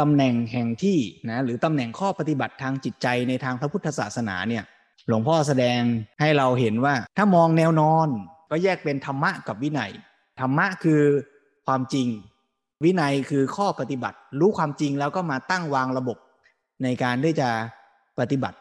[0.00, 0.98] ตำแหน่งแห่งที่
[1.30, 4.64] นะหรือตำแหน่งข้อปฏิบัติทางจิตใจในทางพระพุทธศาสนาเนี่ย
[5.08, 5.80] หลวงพ่อแสดง
[6.20, 8.08] ให้เราเห็นว่าถ้ามองแนวนอน
[8.50, 9.92] ก็แยกเป็นธรรมะกับวินัย
[10.40, 11.02] ธรรมะคือ
[11.66, 12.08] ความจริง
[12.84, 16.18] วินัยคือข้อปฏิบัติ รู้ความจริงแล้วก็มาตั้งวางระบบ
[16.82, 17.48] ในการที่จะ
[18.18, 18.58] ปฏิบัติ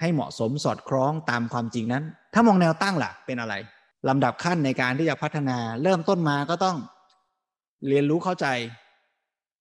[0.00, 2.04] ให้เหมาะสมสอดคล้องตามความจริงนั้น
[2.34, 3.54] ถ้ามองแนวตั้งล่ะเป็นอะไร
[4.08, 6.76] ลำดับขั้นในการที่จะพัฒนา เริ่มต้นมาก็ต้อง
[7.88, 8.46] เรียนรู้เข้าใจ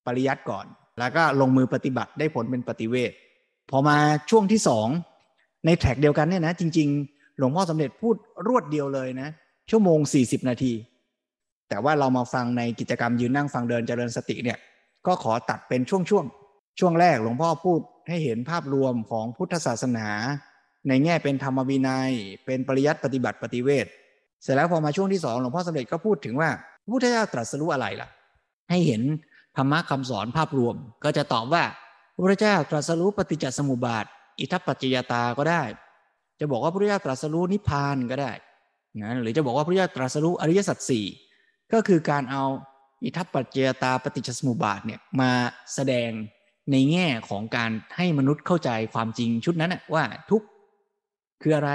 [0.06, 0.66] ปริยัติก่อน
[1.00, 3.12] แล้วก็ลงมือปฏิบัติได้ผลเป็นปฏิเวท
[3.70, 3.98] พอมา
[4.30, 4.88] ช่วงที่สอง
[5.66, 8.16] ในแท็กเดียวกันเนี่ยนะจริง ๆ หลวงพ่อสำเร็จพูด
[8.48, 9.30] รวดเดียวเลยนะ
[9.70, 10.74] ชั่วโมง 40 นาที
[11.70, 14.58] แต่ว่าเรามาฟังในกิจกรรมยืนนั่งฟังเดินเจริญสติเนี่ย
[15.08, 20.08] ก็ขอตัดเป็นช่วงๆช่วงแรกหลวงพ่อพูดให้เห็นภาพรวมของพุทธศาสนา
[20.88, 22.12] ในแง่เป็นธรรมวินัย
[22.46, 23.86] เป็นปริยัติปฏิบัติปฏิเวท
[24.44, 26.50] เสร็จแล้วพอมาช่วงที่สองหลวงพ่อสำเร็จก็พูดถึงว่า
[26.84, 28.10] พระพุทธเจ้าตรัสรู้อะไรล่ะ
[28.70, 29.02] ให้เห็น
[29.58, 31.64] ธรรมะคำสอนภาพรวม ก็จะตอบว่า
[32.16, 34.06] พระเจ้าตรัสรู้ปฏิจจสมุปบาท
[34.40, 35.64] อิทัปปัจจยตาก็ได้
[36.40, 38.32] จะบอกว่าพระเจ้าตรัสรู้นิพพานก็ได้
[39.02, 41.06] นะหรือจะบอกว่าพระเจ้าตรัสรู้อริยสัจสี่
[41.74, 42.44] ก็คือการเอา
[43.04, 45.32] อิทัปปัจจยตาปฏิจจสมุปบาทเนี่ยมา
[45.74, 46.10] แสดง
[46.72, 50.42] ในแง่ของการให้มนุษย์เข้าใจความจริงชุดนั้นว่าทุก
[51.42, 51.72] คืออะไร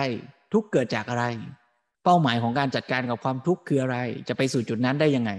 [0.53, 1.25] ทุกเกิดจากอะไร
[2.05, 3.97] เป้าหมายของการจัดการกับความทุกข์คืออะไร
[4.29, 5.31] จะไปสู่จุดนั้นได้ยังไง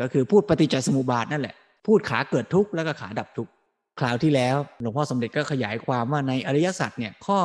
[0.00, 3.52] ก็คือพูดปฏิจจสมุปบาทนั่นแหละ พูดขาเกิดทุกข์แล้วก็ขาดับทุกข์
[4.00, 7.40] คราวที่แล้วหลวงพ่อสมเด็จก็ขยายความว่าในอริยสัจเนี่ยข้อ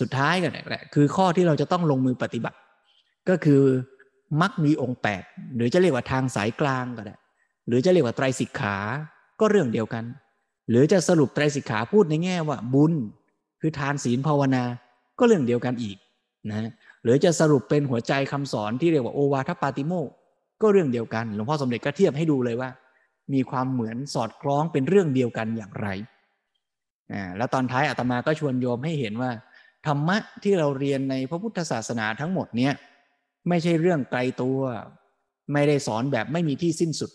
[0.00, 2.58] สุดท้ายกันแหละคือข้อที่เราจะต้องลงมือปฏิบัติ
[3.28, 3.62] ก็คือ
[4.42, 5.22] มักมีองค์แปด
[5.56, 7.16] หรือจะเรียกว่าทางสายกลางก็ได้
[7.68, 8.76] หรือจะเรียกว่าไตรสิกขา
[9.40, 10.04] ก็เรื่องเดียวกัน
[10.70, 12.92] หรือจะสรุปไตรสิกขาพูดในแง่ว่าบุญ
[13.60, 14.64] คือทานศีลภาวนา
[15.18, 15.96] ก็เรื่องเดียวกันอีก
[16.48, 16.72] นะ
[17.02, 19.92] หรือจะสรุปเป็นหัวใจคำสอนที่เรียกว่าโอวาทปาติโม
[20.62, 22.70] ก็เรื่องเดียวกัน หลวงพ่อสมเด็จก็เทียบให้ดูเลยว่า
[23.32, 25.88] มีความเหมือนสอดคล้องเป็นเรื่องเดียวกันอย่างไร
[27.36, 29.30] แล้วตอนท้ายอาตมาก็ชวนโยมให้เห็นว่า
[29.86, 32.72] ธรรมะที่เราเรียนในพระพุทธศาสนาทั้งหมดเนี้ย
[33.48, 34.58] ไม่ใช่เรื่องไกลตัว
[35.52, 37.10] ไม่ได้สอนแบบไม่มีที่สิ้นสุด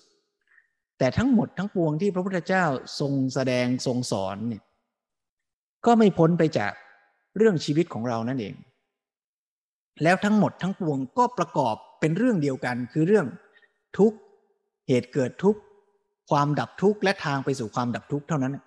[0.98, 2.66] แต่ทั้งหมดทั้งปวงที่พระพุทธเจ้า
[3.00, 4.64] ทรงแสดงทรงสอนเนี่ย
[5.86, 6.72] ก็ไม่พ้นไปจาก
[7.38, 8.56] เรื่องชีวิตของเรานั่นเอง
[10.04, 13.26] แล้วทั้งหมดทั้งปวงก็ประกอบเป็นเรื่องเดียวกัน คือเรื่อง
[13.98, 14.14] ทุก
[14.88, 15.56] เหตุเกิดทุก
[16.30, 18.58] ความดับทุกข์และทางไปสู่ความดับทุกข์เท่านั้น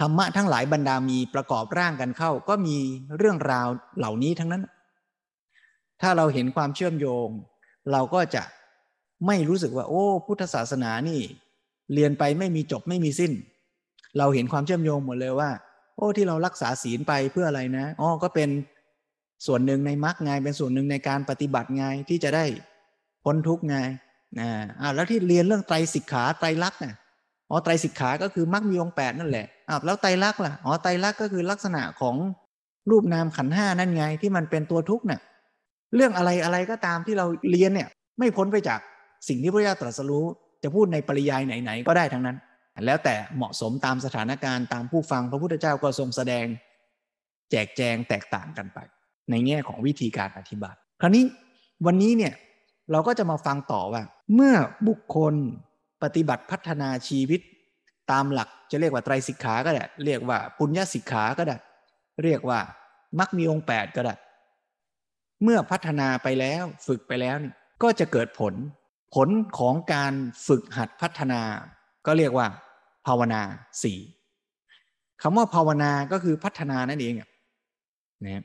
[0.00, 2.76] ธรรมะทั้งหลายบรรดามีประกอบร่างกันเข้า ก็มี
[3.16, 4.62] เรื่องราวเหล่านี้ทั้งนั้น
[6.00, 7.28] ถ้าเราเห็นความเชื่อมโยง
[7.92, 8.42] เราก็จะ
[9.26, 11.20] ไม่รู้สึกว่า โอ้ พุทธศาสนานี่
[11.94, 13.32] เรียนไปไม่มีจบไม่มีสิ้น
[14.18, 15.50] เราเห็นความเชื่อมโยงหมดเลยว่า
[15.96, 18.48] โอ้ที่เรารักษาศีลไปเพื่ออะไรนะอ๋อก็เป็น
[19.46, 22.44] ส่วนหนึ่งในมรรคไงเป็นส่วนหนึ่งในการปฏิบัติไงที่จะได้
[23.24, 23.76] พ้นทุกข์ไง
[24.40, 26.94] อ่าอ่าแล้วที่เรียนเรื่องไตรสิกขาไตรลักษณ์น่ะ
[27.50, 32.16] อ๋อไตรสิกขาก็คือมรรคมีองค์แปดนั่นแหละอ้าวแล้วไตรลักษณ์ล่ะอ๋อไตรลักษณ์ก็คือลักษณะของ
[32.90, 35.20] รูปนามขันห้านั่นไงที่มันเป็นตัวทุกข์น่ะ
[35.94, 37.88] เรื่องอะไรอะไรก็ตามที่เราเรียนเนี่ย
[38.18, 38.80] ไม่พ้นไปจาก
[39.28, 40.24] สิ่งที่พระเจ้าตรัสรู้
[40.62, 42.36] จะพูดในปริยายไหนๆก็ได้ทั้งนั้น
[42.86, 46.46] แล้วแต่เหมาะสมตามสถานการณ์ตามผู้ฟังพระพุทธเจ้าก็ทรงแสดง
[47.50, 48.78] แจกแจงแตกต่างกันไป
[49.30, 51.24] ในแง่ของวิธีการอธิบายคราวนี้
[51.86, 52.32] วันนี้เนี่ย
[52.92, 54.02] เราก็จะมาฟังต่อว่า
[54.34, 54.54] เมื่อ
[54.88, 55.34] บุคคล
[56.02, 57.40] ปฏิบัติพัฒนาชีวิต
[58.10, 61.56] ตามหลักจะเรียกว่าไตรสิกขาก็ได้ เรียกว่าปุญญสิกขาก็ได้
[62.22, 62.60] เรียกว่า
[63.18, 64.14] มักมีองค์แปดก็ได้
[65.42, 67.36] เมื่อพัฒนาไปแล้วฝึกไปแล้ว
[67.82, 68.54] ก็จะเกิดผล
[69.14, 69.28] ผล
[69.58, 70.12] ของการ
[70.46, 71.40] ฝึกหัดพัฒนา
[72.06, 72.46] ก็เรียกว่า
[73.06, 73.42] ภาวนา
[73.82, 73.98] สี่
[75.22, 78.42] คำว่าภาวนาก็คือพัฒนานั่นเองนะ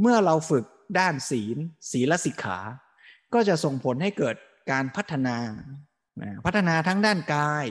[0.00, 0.64] เมื่อเราฝึก
[0.98, 1.56] ด้านศีล
[1.92, 2.58] ศีลสิกขา
[3.34, 4.36] ก็จะส่งผลให้เกิด
[4.70, 5.36] การพัฒนา
[6.46, 7.66] พัฒนาทั้งด้านกาย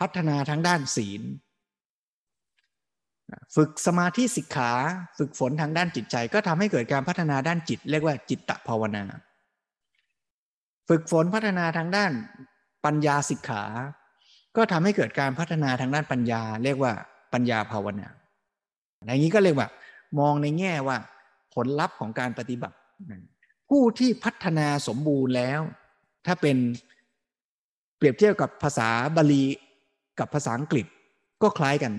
[0.00, 1.22] พัฒนาทั้งด้านศีล
[3.56, 4.72] ฝึกสมาธิสิกขา
[5.18, 9.04] ฝึกฝนทางด้านจิตใจ ก็ทำให้เกิดการพัฒนาด้านจิต เรียกว่าจิตตภาวนา
[10.88, 12.12] ฝึกฝนพัฒนาทางด้าน
[12.84, 13.64] ปัญญาสิกขา
[14.56, 16.92] ก็ทำให้เกิดการพัฒนาทางด้านปัญญา เรียกว่า
[17.32, 18.08] ปัญญาภาวนา
[19.06, 19.68] อย่างนี้ก็เรียกว่า
[20.18, 20.96] มองในแง่ว่า
[21.54, 22.76] ผลลัพธ์ของการปฏิบัติ
[23.68, 25.60] ผู้ที่พัฒนาสมบูรณ์แล้ว
[26.26, 26.56] ถ้าเป็น
[27.96, 29.42] เปรียบเทียบกับภาษาบาลี
[30.18, 30.86] กับภาษาอังกฤษ
[31.42, 31.92] ก็คล้ายกัน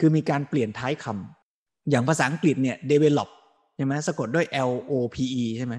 [0.00, 3.28] คือมีการเปลี่ยนท้ายคำอย่างภาษาอังกฤษเนี่ย develop
[3.76, 5.74] ใช่ไหมสะกดด้วย L O P E ใช่ไหม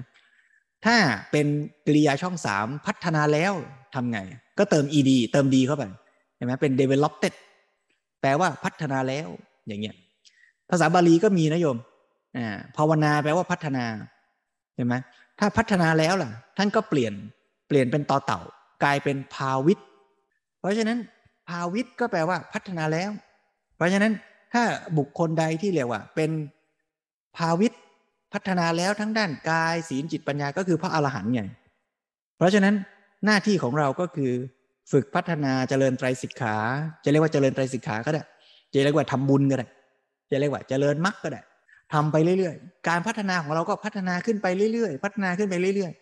[0.84, 0.96] ถ้า
[1.30, 1.46] เป็น
[1.86, 3.52] กริยาช่องสามพัฒนาแล้ว
[3.94, 4.18] ทำไง
[4.58, 5.84] ก็เติม ed เติม d เข้าไป
[6.36, 7.34] ใช่ไหมเป็น developed
[8.20, 9.28] แปลว่าพัฒนาแล้ว
[9.66, 9.94] อย่างเงี้ย
[10.70, 11.78] ภาษาบาลีก็มีนะโยม
[12.36, 13.84] อ่าภาวนาแปลว่าพัฒนา
[14.74, 14.94] ใช่ไหม
[15.38, 17.12] ถ้าพัฒนาแล้วล่ะ ท่านก็เปลี่ยน
[17.72, 18.40] ปลี่ยนเป็นต่อเต่า
[18.84, 19.78] กลายเป็นภาวิต
[20.60, 20.98] เพราะฉะนั้น
[21.48, 23.10] ภาวิตก็แปลว่าพัฒนาแล้ว
[23.76, 24.12] เพราะฉะนั้น
[24.54, 24.62] ถ้า
[24.98, 26.30] บุคคลใดที่เรียกว่า เป็น
[27.36, 27.72] ภาวิต
[28.32, 31.42] พัฒนาแล้วทั้งด้านกายศีลจิตปัญญาก็คือพระอรหันต์ไง
[32.36, 32.74] เพราะฉะนั้น
[33.24, 34.32] หน้าที่ของเราก็คือ
[34.92, 36.56] ฝึกพัฒนาเจริญไตรสิกขา
[37.04, 38.22] จะเรียกว่าเจริญไตรสิกขาก็ได้
[38.72, 39.66] จะเรียกว่าทำบุญก็ได้
[40.30, 41.40] จะเรียกว่าเจริญมรรคก็ได้
[41.92, 46.01] ทำไปเรื่อยๆ การพัฒนาของเราก็พัฒนาขึ้นไปเรื่อยๆ พัฒนาขึ้นไปเรื่อยๆ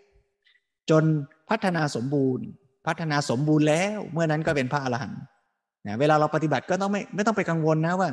[0.90, 1.04] จน
[1.50, 2.44] พัฒนาสมบูรณ์
[2.86, 5.20] พัฒนาสมบูรณ์แล้ว เมื่อนั้นก็เป็นพระอรหันต์
[5.86, 8.10] นะเวลาเราปฏิบัติก็ต้องไม่ไม่ต้องไปกังวลนะว่า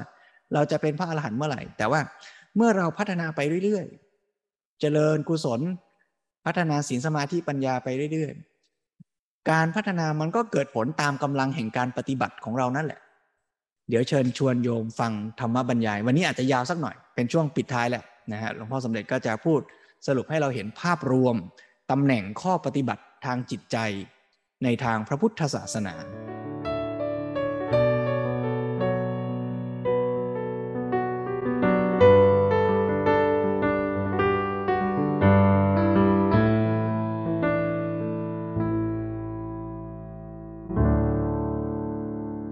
[0.54, 2.02] เราจะเป็นพระอรหันต์เมื่อไหร่ แต่ว่า
[2.56, 5.62] เมื่อเราพัฒนาไปเรื่อยๆ เจริญกุศล
[6.46, 13.00] พัฒนาศีลสมาธิปัญญาไปเรื่อยๆ การพัฒนามันก็เกิดผลตามกำลังแห่งการปฏิบัติของเรานั่นแหละ
[13.90, 19.60] เดี๋ยวเชิญชวนโยมฟังธรรมบรรยาย วันนี้อาจจะยาวสักหน่อยเป็นช่วงปิดท้ายแหละนะฮะหลวงพ่อสมเด็จก็จะพูด
[20.08, 21.36] สรุปให้เราเห็นภาพรวม
[21.92, 23.78] ตำแหน่งข้อปฏิบัติทางจิตใจ
[24.64, 25.96] ในทางพระพุทธศาสนา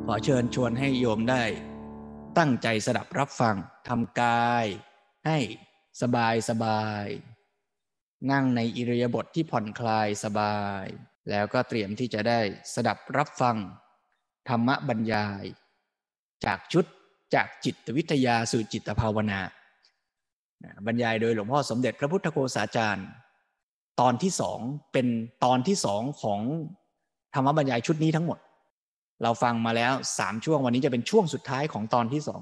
[0.05, 1.43] ขอเชิญชวนให้โยมได้
[2.37, 3.55] ตั้งใจสดับรับฟัง
[3.87, 4.65] ทำกาย
[5.27, 5.39] ให้
[6.01, 7.07] สบายสบาย
[8.31, 10.85] นั่งในอิริยาบถทที่ผ่อนคลายสบาย
[11.29, 12.39] แล้วก็เตรียมที่จะได้
[12.73, 13.55] สดับรับฟัง
[14.49, 15.43] ธรรมบรรยาย
[16.45, 16.85] จากชุด
[17.35, 19.41] จากจิตวิทยาสู่จิตภาวนา
[20.85, 23.07] บรรยายโดยหลวงพ่อสมเด็จพระพุทธโฆษาจารย์
[24.01, 24.59] ตอนที่สอง
[24.93, 25.07] เป็น
[25.45, 26.41] ตอนที่สองของ
[27.35, 28.39] ธรรมบรรยายชุดนี้ทั้งหมด
[29.23, 32.37] เราฟังมาแล้วสามช่วงวันนี้จะเป็นช่วงสุดท้ายของตอนที่สอ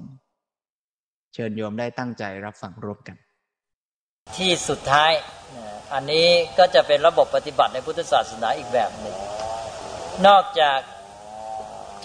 [1.34, 3.16] เชิญโยมได้ตั้งใจรับฟังร่วมกัน
[4.38, 5.12] ที่สุดท้าย
[5.92, 6.28] อันนี้
[6.58, 9.16] ก็จะเป็นระบบปฏิบัติในพุทธศาสนาอีกแบบหนึ่ง
[10.26, 10.78] นอกจาก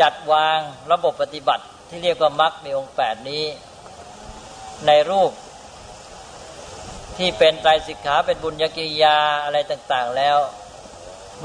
[0.01, 0.59] จัดวาง
[0.91, 3.43] ระบบปฏิบัติที่เรียกว่ามรรคมีองค์แปดนี้
[4.87, 5.31] ในรูป
[7.17, 10.37] ที่เป็นไตรสิกขาเป็นบุญญกิริยาอะไรต่างๆแล้ว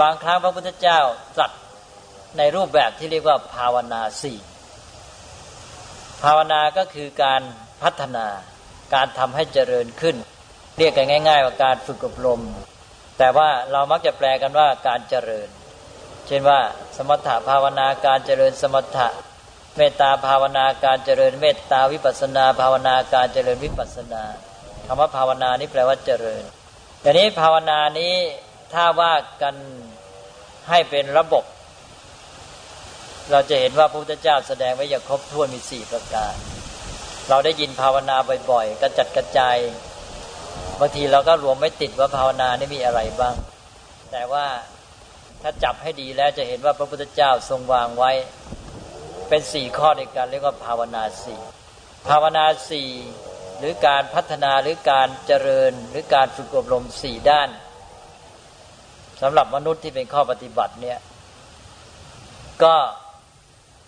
[0.01, 1.01] บางครั้งพระพุทธเจ้า
[1.37, 1.53] ตรัส
[2.39, 4.39] ในรูปแบบที่เรียกว่าภาวนาสี่
[6.23, 7.43] ภาวนาก็คือการ
[7.83, 8.27] พัฒนา
[8.95, 10.17] การทำให้เจริญขึ้น
[10.79, 12.41] เรียกกันง่าย ๆ ว่าการฝึกอบรม
[13.19, 15.49] แต่ว่าเรามักจะแปลกันว่าการเจริญ
[16.27, 16.61] เช่นว่า
[16.97, 19.09] สมถะภาวนาการเจริญสมถะ
[19.77, 24.25] เมตตาภาวนาการเจริญ เมตตาวิปัสนาภาวนาการเจริญวิปัสนา
[24.87, 26.43] คำว่าภาวนานี้แปลว่าเจริญ
[27.01, 28.15] แต่นี้ภาวนานี้
[28.73, 29.55] ถ้าว่ากัน
[30.69, 31.45] ให้เป็นระบบ
[33.31, 36.35] เราจะเห็นว่าพระพุทธเจ้าแสดงไว้อย่างครบถ้วนมีสี่ประการ
[37.29, 38.17] เราได้ยินภาวนา
[38.51, 39.57] บ่อยๆกระจัดกระจาย
[40.81, 43.35] บางทีเราก็รวมไม่ติดว่าภาวนานี่มีอะไรบ้าง
[44.13, 44.47] แต่ว่า
[45.43, 48.13] ถ้าจับให้ดีแล้วจะเห็นว่าพระพุทธเจ้าทรงวางไว้
[49.29, 51.41] เป็นสี่ข้อในการเรียกว่าภาวนาสี่
[52.09, 52.91] ภาวนาสี่
[53.59, 57.49] หรือการพัฒนาหรือการเจริญหรือการฝึกอบรมสี่ด้าน
[59.23, 60.99] สำหรับมนุษย์ที่เป็นข้อปฏิบัติเนี่ย
[62.63, 62.75] ก็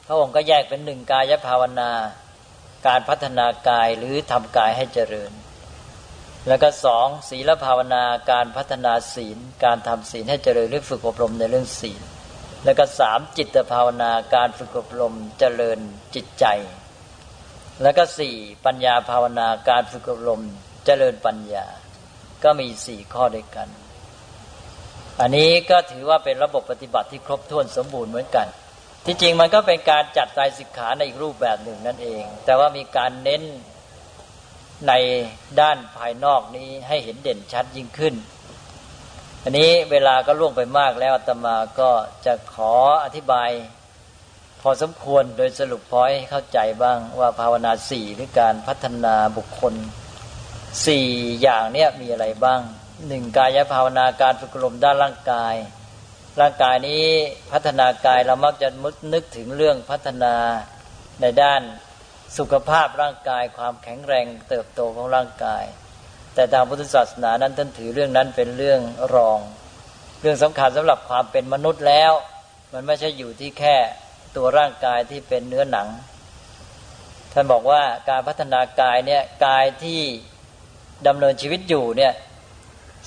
[0.07, 1.91] พระองค์ก็แยกเป็นหนึ่งกายภาวนา
[2.87, 5.31] การพัฒนากายหรือทำกายให้เจริญ
[6.49, 12.03] แล้วก็สองศีลภาวนาการพัฒนาศีล การทำศีลให้เจริญหรือฝึกอบรมในเรื่องศีล
[12.65, 15.79] แล้วก็สามจิตภาวนาการฝึกอบรมเจริญ
[16.15, 16.47] จิตใจ
[17.83, 18.35] แล้วก็สี่
[18.67, 20.43] ปัญญาภาวนาการฝึกอบรม
[20.87, 21.67] เจริญปัญญา
[22.45, 23.69] ก็มีสี่ข้อด้วยกัน
[25.21, 28.47] อันนี้ก็ถือว่าเป็นระบบปฏิบัติที่ครบถ้วนสมบูรณ์เหมือนกัน
[29.07, 33.43] ที่จริงมันก็เป็นการจัดใจสิกขาในอีกรูปแบบหนึ่งนั่นเอง แต่ว่ามีการเน้น
[34.89, 34.93] ใน
[35.61, 38.15] ด้านภายนอกนี้ให้เห็นเด่นชัดยิ่งขึ้น
[39.43, 41.91] อันนี้เวลาก็ล่วงไปมากแล้วอาตมาก็
[42.27, 42.73] จะขอ
[43.05, 43.51] อธิบาย
[44.61, 49.75] พอสมควรโดยสรุปพอยให้เข้าใจบ้างว่าภาวนาสี่หรือการพัฒนาบุคคล
[50.87, 51.07] สี่
[51.43, 52.61] อย่างเนี้ยมีอะไรบ้าง
[53.09, 55.55] หนึ่งกายภาวนาการฝึกลมด้านร่างกาย
[56.41, 57.05] ร่างกายนี้
[57.53, 60.35] พัฒนากายเรามักจะมึกนึกถึงเรื่องพัฒนา
[61.21, 61.63] ในด้าน
[62.39, 65.65] สุขภาพร่างกายความแข็งแรงเติบโตของร่างกาย
[66.35, 68.81] แต่ทางพุทธศาสนานั้นท่านถือเรื่องนั้นเป็นเรื่อง
[69.15, 69.39] รอง
[70.21, 72.13] เรื่องสำคัญสำหรับความเป็นมนุษย์แล้ว
[72.73, 73.77] มันไม่ใช่อยู่ที่แค่
[74.37, 75.89] ตัวร่างกายที่เป็นเนื้อหนัง
[77.33, 80.01] ท่านบอกว่าการพัฒนากายเนี่ยกายที่
[81.07, 82.13] ดำเนินชีวิตอยู่เนี่ย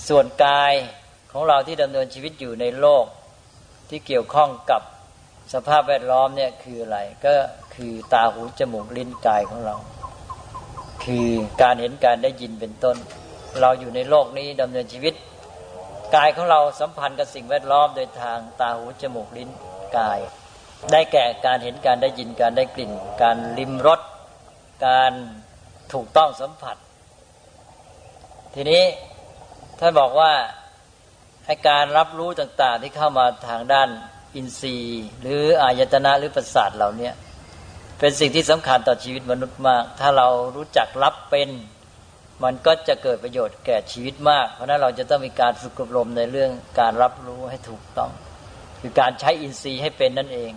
[0.08, 0.74] ส่วนกาย
[1.32, 3.06] ของเราที่ดำเนินชีวิตอยู่ในโลก
[3.90, 4.82] ที่เกี่ยวข้องกับ
[5.54, 7.34] สภาพแวดล้อมเนี่ยคืออะไรก็
[7.80, 9.76] คือตาหูจมูกลิ้นกายของเรา
[11.04, 11.30] คือ
[11.62, 12.98] การเห็นการได้ยินเป็นต้น
[13.62, 15.14] เราอยู่ในโลกนี้ดำเนินชีวิต
[16.16, 19.50] กายของเราสัมพันธ์กับสิ่งแวดล้อมโดยทางตาหูจมูกลิ้น
[19.98, 20.20] กาย
[20.92, 24.00] ได้แก่การเห็นการได้ยินการได้กลิ่น การลิ้มรส
[24.88, 25.12] การ
[25.94, 26.78] ถูกต้องสัมผัส
[28.56, 28.84] ทีนี้
[29.80, 30.32] ท่านบอกว่า
[31.46, 33.90] ให้การรับรู้ต่างๆที่เข้ามาทางด้าน
[34.36, 37.10] อินทรีย์ หรืออายตนะหรือประสาทเหล่านี้
[38.00, 41.50] เป็นสิ่งที่สำคัญต่อชีวิตมนุษย์มาก ถ้าเรารู้จักรับเป็น
[42.44, 48.12] มันก็จะเกิดประโยชน์แก่ชีวิตมาก เพราะนั้นเราจะต้องมีการฝึกอบรมในเรื่องการรับรู้ให้ถูกต้อง
[48.82, 50.52] คือการใช้อินทรีย์ให้เป็นนั่นเอง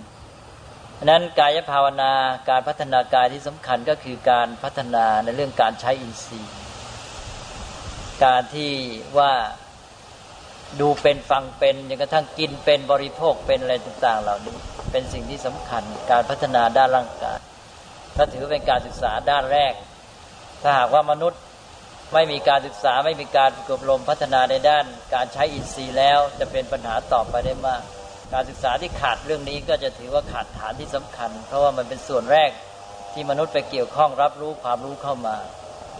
[1.02, 2.12] ะนั้นกายภาวนา
[2.48, 6.54] การพัฒนากายที่สำคัญก็คือการพัฒนาในเรื่องการใช้อินทรีย์
[8.24, 8.72] การที่
[9.18, 9.32] ว่า
[10.80, 14.56] ดูเป็นฟังเป็นจนกระทั่งกินเป็นบริโภคเป็นอะไรต่าง ๆ เหล่านี้
[14.92, 17.38] เป็นสิ่งที่สำคัญการพัฒนาด้านร่างกาย
[18.16, 19.72] ก็ถือเป็นการศึกษาด้านแรก
[20.62, 21.40] ถ้าหากว่ามนุษย์
[22.14, 24.84] ไม่มีการศึกษาไม่มีการอบรมพัฒนาในด้าน
[25.14, 27.82] การใช้อินทรีย์แล้วจะเป็นปัญหาต่อไปได้มาก
[28.32, 32.50] การศึกษาที่ขาดเรื่องนี้ก็จะถือว่าขาดฐานที่สำคัญ เพราะว่ามันเป็นส่วนแรก
[33.12, 35.36] ที่มนุษย์ไปเกี่ยวข้องรับรู้ความรู้เข้ามา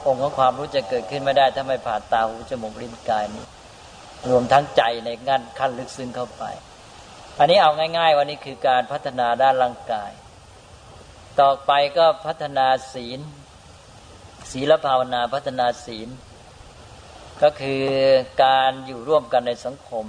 [0.06, 3.44] องค์ของความรู้จะเกิดขึ้นไม่ได้ถ้าไม่ผ่านตาหูจมูกลิ้นกายนี้
[4.30, 6.44] รวมทั้งใจในงั้นขั้นลึกซึ้งเข้าไป
[7.38, 10.10] อันนี้เอาง่าย ๆ วันนี้คือการพัฒนาด้านร่างกาย
[11.40, 13.20] ต่อไปก็พัฒนาศีล
[14.52, 16.08] ศีลภาวนาพัฒนาศีล
[17.42, 17.84] ก็คือ
[18.44, 20.06] การอยู่ร่วมกันในสังคม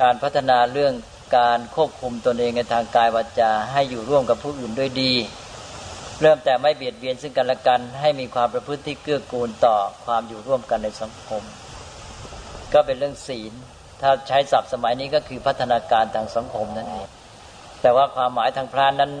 [0.00, 0.94] การพัฒนาเรื่อง
[1.38, 5.12] การควบคุมตนเองในทางกายวาจาให้อยู่ร่วมกับผู้อื่นด้วยดี
[6.20, 11.42] เริ่มแต่ไม่เบียดเบียนซึ่งกันและกัน ให้มีความประพฤติที่เกื้อกูลต่อความอยู่ร่วมกันในสังคม
[12.72, 13.52] ก็เป็นเรื่องศีล
[14.00, 17.08] ถ้าใช้ศัพท์สมัยนี้ก็คือพัฒนาการทางสังคมนั่นเอง
[17.82, 19.12] แต่ว่าความหมายทางพระนั้น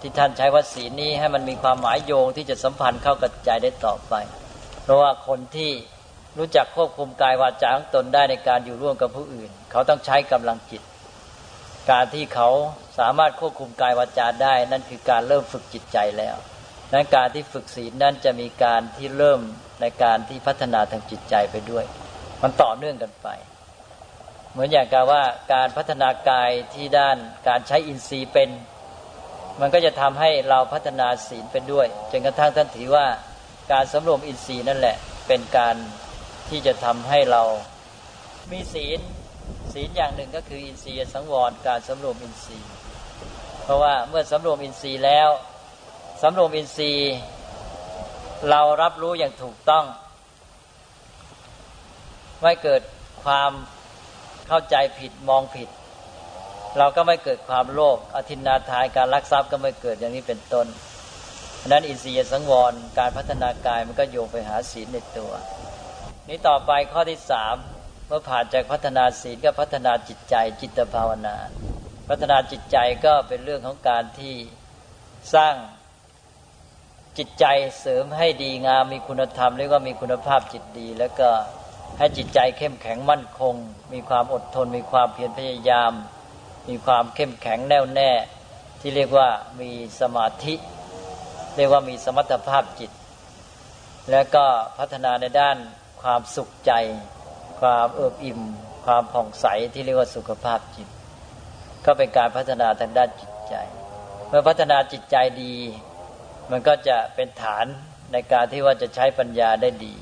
[0.00, 4.14] ที่ท่านใช้ว่าศีลนี้ให้มันมีความหมายโยงที่จะสัมพันธ์เข้ากับใจได้ต่อไป
[4.82, 5.70] เพราะว่าคนที่
[6.38, 10.82] รู้จักควบคุมกายวาจาของตนได้ในการอยู่ร่วมกับผู้อื่น เขาต้องใช้กำลังจิต
[11.90, 12.48] การที่เขา
[12.98, 16.36] สามารถควบคุมกายวาจาได้ นั่นคือการเริ่มฝึกจิตใจแล้ว
[16.92, 19.40] นั้นการที่ฝึกศีลนั้นจะมีการที่เริ่ม
[19.80, 21.84] ในการที่พัฒนาทางจิตใจไปด้วย
[22.42, 23.28] มันต่อเนื่องกันไป
[24.54, 27.16] เหมือนอย่างกับว่าการพัฒนากายที่ด้าน
[27.48, 28.50] การใช้อินทรีย์เป็น
[29.60, 33.06] มันก็จะทำให้เราพัฒนาศีลเป็นด้วยจนกระทั่งท่านถือว่า
[33.72, 34.96] การสำรวมอินทรีย์นั่นแหละ
[35.28, 35.76] เป็นการ
[36.48, 37.42] ที่จะทำให้เรา
[38.52, 39.00] มีศีล
[39.72, 42.68] ศีลอย่างหนึ่งก็คืออินทรีย์สังวรการสำรวมอินทรีย์
[43.62, 45.28] เพราะว่าเมื่อสำรวมอินทรีย์แล้ว
[46.22, 47.12] สำรวมอินทรีย์
[48.50, 49.84] เรารับรู้อย่างถูกต้อง
[52.42, 52.82] ไม่เกิด
[53.24, 53.50] ความ
[54.48, 55.68] เข้าใจผิดมองผิด
[56.78, 60.66] เราก็ไม่เกิดความโลภอธินาทายการลักทรัพย์ก็ไม่เกิดอย่างนี้เป็นต้น
[61.70, 65.32] นั้นอินทรียสังวรการพัฒนากายมันก็โยงไปหาศีลในตัว
[66.28, 67.54] นี้ต่อไปข้อที่สาม
[68.08, 71.36] เมื่อผ่านจากพัฒนาศีลก็พัฒนาจิตใจจิตภาวนา
[72.08, 74.34] พัฒนาจิตใจก็เป็นเรื่องของการที่
[75.34, 75.54] สร้าง
[77.18, 77.44] จิตใจ
[77.80, 81.30] เสริมให้ดีงามมีคุณธรรมเรียกว่ามีคุณภาพจิตดี แล้วก็
[81.98, 83.54] ให้จิตใจเข้มแข็งมั่นคง
[83.92, 85.92] มีความอดทน มีความเพียรพยายาม
[86.68, 88.10] มีความเข้มแข็งแน่วแน่
[88.80, 89.28] ที่เรียกว่า
[89.60, 89.70] มี
[90.00, 90.54] สมาธิ
[91.56, 92.90] เรียกว่ามีสมรรถภาพจิต
[94.10, 94.44] แล้วก็
[94.78, 95.56] พัฒนาในด้าน
[96.02, 96.72] ความสุขใจ
[97.60, 98.40] ความเอิบอิ่ม
[98.86, 100.88] ความผ่องใสที่เรียกว่าสุขภาพจิต
[101.84, 103.54] ก็เป็นการพัฒนาทางด้านจิตใจ
[104.28, 105.54] เมื่อพัฒนาจิตใจดี
[106.50, 107.66] มันก็จะเป็นฐาน
[108.12, 109.94] ในการที่ว่าจะใช้ปัญญาได้ดี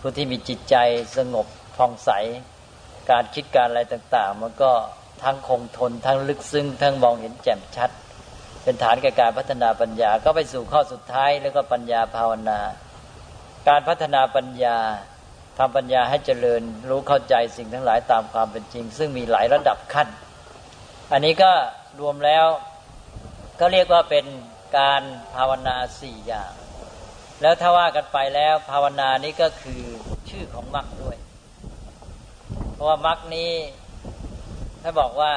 [0.00, 0.76] ผู้ที่มีจิตใจ
[1.16, 2.10] สงบผ่องใส
[3.10, 4.72] การคิดการอะไรต่าง ๆ มันก็
[5.22, 7.90] ทั้งคงทนทั้งลึกซึ้งทั้งมองเห็นแจ่มชัด
[8.62, 12.60] เป็นฐานแก่การพัฒนาปัญญาก็ไปสู่ข้อสุดท้ายแล้วก็ปัญญาภาวนา
[13.68, 14.78] การพัฒนาปัญญา
[15.58, 20.08] ทำปัญญาให้เจริญรู้เข้าใจสิ่งทั้งหลายตามความเป็นจริง ซึ่งมีหลายระดับขั้น
[21.12, 21.52] อันนี้ก็
[22.00, 22.46] รวมแล้ว
[23.60, 24.26] ก็เรียกว่าเป็น
[24.78, 25.02] การ
[25.34, 26.52] ภาวนาสี่อย่าง
[27.42, 29.82] แล้วถ้าว่ากันไปแล้วภาวนานี้ก็คือ
[30.30, 31.16] ชื่อของมรรคด้วย
[32.72, 33.50] เพราะว่ามรรคนี้
[34.82, 35.32] ถ้าบอกว่า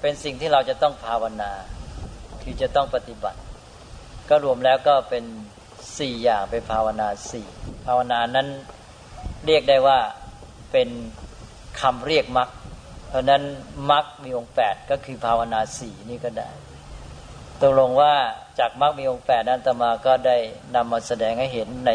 [0.00, 1.52] เป็นสิ่งที่เราจะต้องภาวนา
[2.42, 3.40] คือจะต้องปฏิบัติ
[4.28, 5.24] ก็รวมแล้วก็เป็น
[5.98, 7.46] สี่อย่างเป็นภาวนาสี่
[7.86, 8.48] ภาวนานั้น
[9.46, 9.98] เรียกได้ว่า
[10.72, 10.88] เป็น
[11.80, 12.48] คำเรียกมรรค
[13.08, 13.42] เพราะนั้น
[13.90, 16.50] มรรคมีองค์แปดก็คือภาวนาสี่นี่ก็ได้
[17.60, 18.14] ตกลงว่า
[18.58, 20.36] จากมรรคมีองค์แปดนั้นตมาก็ได้
[20.74, 21.92] นำมาแสดงให้เห็นใน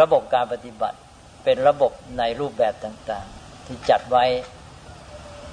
[0.00, 0.98] ระบบการปฏิบัติ
[1.44, 4.24] เป็นระบบในรูปแบบต่างๆ ที่จัดไว้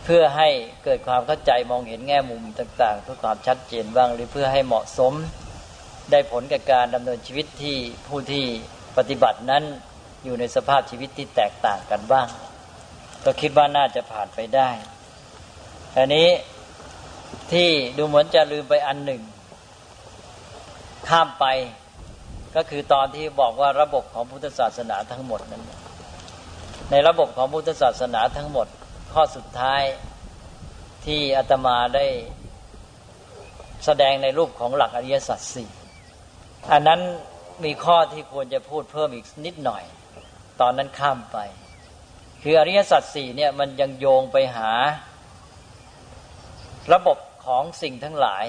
[0.04, 0.50] เพื่อให้
[0.84, 5.14] เกิดความเข้าใจมองเห็นแง่มุมต่างๆ เพื่อความชัดเจนบ้าง หรือเพื่อให้เหมาะสม
[6.12, 8.46] ได้ผลกับการดำเนินชีวิตที่ผู้ที่
[8.98, 9.64] ปฏิบัตินั้น
[10.24, 12.28] อยู่ในสภาพชีวิตที่แตกต่างกันบ้าง
[13.26, 14.70] ก็คิดว่าน่าจะผ่านไปได้
[15.98, 16.30] อันนี้
[17.52, 19.22] ที่ดูเหมือนจะลืมไปอันหนึ่ง
[21.10, 21.46] ข้ามไป
[22.56, 25.64] ก็คือตอนที่บอกว่าระบบของพุทธศาสนาทั้งหมดนั้น
[26.92, 28.68] ในระบบของพุทธศาสนาทั้งหมด
[29.14, 29.84] ข้อสุดท้าย
[31.06, 32.06] ที่อาตมาได้
[33.86, 35.70] แสดงในรูปของหลักอริยสัจสี่
[36.72, 37.02] อันนั้น
[37.64, 39.84] มีข้อที่ควรจะพูดเพิ่มอีกนิดหน่อย
[40.62, 41.38] ตอนนั้นข้ามไป
[42.42, 44.72] คืออริยสัจสี่เนี่ยมันยังโยงไปหา
[46.94, 48.46] ระบบของสิ่งทั้งหลาย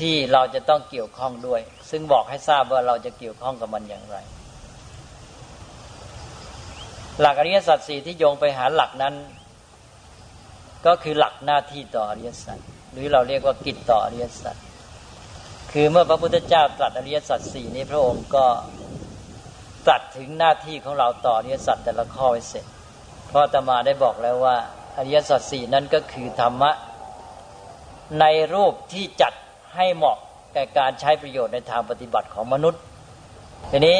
[0.00, 4.16] ที่เราจะต้องเกี่ยวข้องด้วย ซึ่งบอกให้ทราบว่าเราจะเกี่ยวข้องกับมันอย่างไร
[7.20, 9.14] หลักอริยสัจสี่ที่โยงไปหาหลักนั้น
[10.86, 12.58] ก็คือหลักหน้าที่ต่ออริยสัจ
[12.92, 14.56] หรือเราเรียกว่ากิจต่ออริยสัจ
[15.72, 18.46] คือเมื่อพระพุทธเจ้าตรัสอริยสัจสี่นี้พระองค์ก็
[19.86, 22.66] ตรัสถึงหน้าที่ของเราต่ออริยสัจแต่ละข้อไว้เสร็จ
[23.28, 24.56] เพราะตมาได้บอกแล้วว่า
[24.96, 26.70] อริยสัจสี่นั้นก็คือธรรมะ
[28.20, 29.32] ในรูปที่จัด
[29.74, 30.16] ให้เหมาะ
[30.52, 32.80] แก่การใช้ประโยชน์ในทางปฏิบัติของมนุษย์
[33.70, 33.98] ทีนี้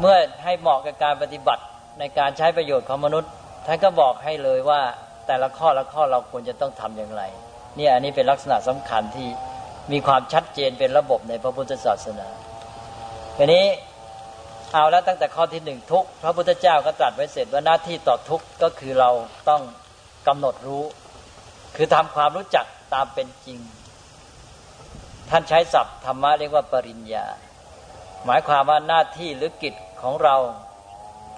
[0.00, 1.62] เมื่อให้เหมาะกับการปฏิบัติ
[1.98, 3.30] ในการใช้ประโยชน์ของมนุษย์
[3.66, 4.80] ท่านก็บอกให้เลยว่า
[5.26, 7.22] แต่ละข้อละข้อเราควรจะต้องทำอย่างไร
[7.76, 9.28] เนี่ยอันนี้เป็นลักษณะสำคัญที่
[9.92, 12.28] มีความชัดเจนเป็นระบบในพระพุทธศาสนา
[13.36, 13.64] ทีนี้
[14.72, 19.10] เอาแล้วตั้งแต่ข้อที่หนึ่งทุกพระพุทธเจ้าก็ตรัสไว้เสร็จว่าหน้าที่ต่อทุกก็คือเรา
[19.48, 19.62] ต้อง
[20.28, 20.82] กำหนดรู้
[21.76, 23.58] คือทำความรู้จักตามเป็นจริง
[25.30, 27.26] ท่านใช้ศัพท์ธรรมะเรียกว่าปริญญา
[28.26, 30.36] หมายความว่าหน้าที่หรือกิจของเรา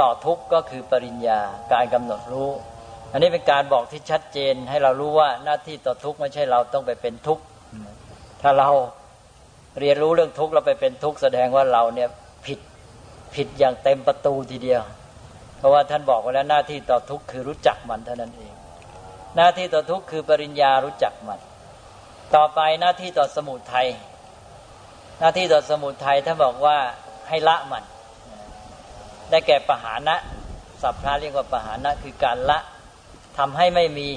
[0.00, 1.40] ต่อทุกก็คือปริญญา
[1.72, 2.50] การกำหนดรู้
[3.12, 7.38] อันนี้เป็นการบอกที่ชัดเจนให้เรารู้ว่าหน้าที่ต่อทุกไม่ใช่เราต้องไปเป็นทุก
[8.42, 8.70] ถ้าเรา
[9.80, 12.08] เรียนรู้เรื่องทุกเราไปเป็นทุกแสดงว่าเราเนี่ย
[12.46, 12.58] ผิด
[13.34, 14.82] ผิดอย่างเต็มประตูทีเดียว
[15.58, 18.52] เพราะว่าท่านบอกไว้แล้วหน้าที่ต่อทุกคือรู้จักมันเท่านั้นเอง
[19.36, 21.40] หน้าที่ต่อทุกคือปริญญารู้จักมัน
[22.34, 23.88] ต่อไปหน้าที่ต่อสมุทัย
[25.20, 26.78] หน้าที่ต่อสมุทัยท่านบอกว่า
[27.28, 27.84] ให้ละมัน
[29.30, 30.16] ได้แก่ปหานะ
[30.82, 32.58] สัพพะเรียกว่าปหานะคือการละ
[33.38, 34.08] ทำให้ไม่มี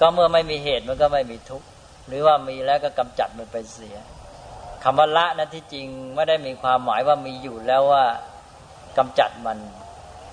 [0.00, 1.66] ก็เมื่อไม่มีเหตุมันก็ไม่มีทุกข์
[2.06, 3.96] หรือว่ามีแล้วก็กำจัดมันไปเสีย
[4.82, 8.04] คำว่าละนั้นที่จริงไม่ได้มีความหมายว่ามีอยู่แล้วว่า
[8.98, 9.58] กำจัดมัน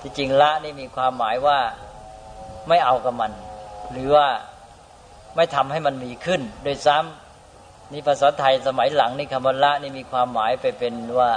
[0.02, 1.58] ที่จริงละนี่มีความหมายว่า
[2.68, 3.32] ไม่เอากับมัน
[3.92, 4.28] หรือว่า
[5.36, 11.32] ไม่ทำให้มันมีขึ้น โดยซ้ำนี่ภาษาไทยสมัยหลังนี่คำว่าละนี่มีความหมายไปเป็นว่า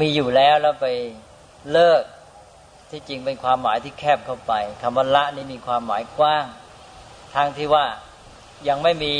[0.00, 0.86] มีอยู่แล้วแล้วไป
[1.72, 2.02] เลิก
[2.90, 6.44] ที่จริงเป็นความหมายที่แคบเข้าไปคำว่าละนี่มีความหมายกว้าง
[7.34, 7.86] ทางที่ว่า
[8.68, 9.14] ยังไม่มี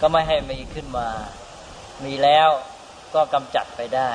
[0.00, 1.08] ก็ไม่ให้มีขึ้นมา
[2.04, 2.48] มีแล้ว
[3.14, 4.10] ก็กำจัดไปได้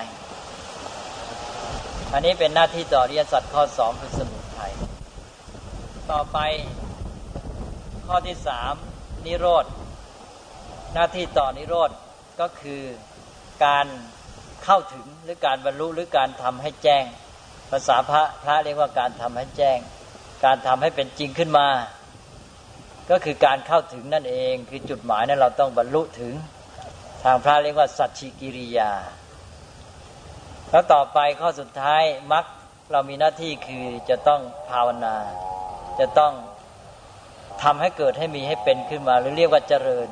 [2.14, 4.74] อันนี้เป็นหน้าที่ต่อเรียนสัตว์ข้อสองคือสมุทัย
[6.12, 6.38] ต่อไป
[8.08, 8.74] ข้อที่สาม
[9.26, 9.66] นิโรธ
[10.94, 11.92] หน้าที่ต่อนิโรธ
[12.42, 12.82] ก็คือ
[13.66, 13.86] การ
[14.64, 17.06] เข้าถึงหรือการบรรลุหรือการทำให้แจ้ง
[17.72, 19.78] ภาษาพระพระเรียกว่าการทำให้แจ้ง
[20.46, 21.68] การทำให้เป็นจริงขึ้นมา
[23.10, 26.34] ก็คือการเข้าถึงนั่นเอง คือจุดหมายนั้นเราต้องบรรลุถึง
[27.24, 28.92] ทางพระเรียกว่า สัจฉิกิริยา
[30.70, 32.46] แล้วต่อไปข้อสุดท้ายมรรค
[32.92, 35.16] เรามีหน้าที่คือจะต้องภาวนา
[36.00, 36.34] จะต้อง
[37.64, 40.08] ทำให้เกิดให้มีให้เป็นขึ้นมา หรือเรียกว่าเจริญ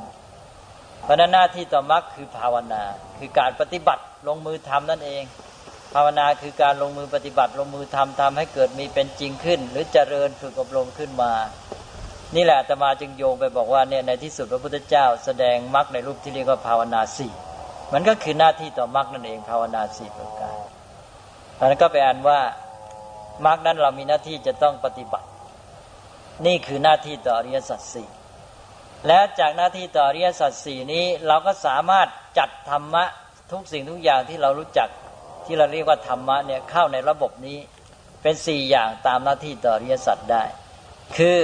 [1.03, 2.83] เพราะนั้นหน้าที่ต่อมรรคคือภาวนา
[3.17, 5.23] คือการปฏิบัติลงมือทำนั่นเอง
[5.93, 11.33] ภาวนาคือการลงมือปฏิบัติลงมือทำทำให้เกิดมีเป็นจริงขึ้น หรือเจริญฝึกอบรมขึ้นมา
[12.35, 17.31] นี่แหละตมาจึงโยงไปบอกว่าเนี่ยในที่สุดพระพุทธเจ้า แสดงมรรคในรูปที่เรียกว่าภาวนาสี่
[17.93, 20.57] มันก็คือหน้าที่ต่อมรรคนั่นเองภาวนาสี่ประการ
[21.55, 22.39] เพราะนั้นก็ไปอ่านว่า
[23.45, 25.27] มรรคนั้นเรามีหน้าที่จะต้องปฏิบัติ
[26.45, 28.09] นี่คือหน้าที่ต่ออริยสัจสี่
[29.07, 33.03] แล้วจากหน้าที่ต่ออริยสัจสี่นี้เราก็สามารถจัดธรรมะ
[33.51, 34.89] ทุกสิ่งทุกอย่างที่เรารู้จัก
[35.45, 37.57] ที่เราเรียกว่าธรรมะเนี่ยเข้าในระบบนี้
[38.21, 40.43] เป็นสี่อย่างตามหน้าที่ต่ออริยสัจได้
[41.17, 41.39] คือ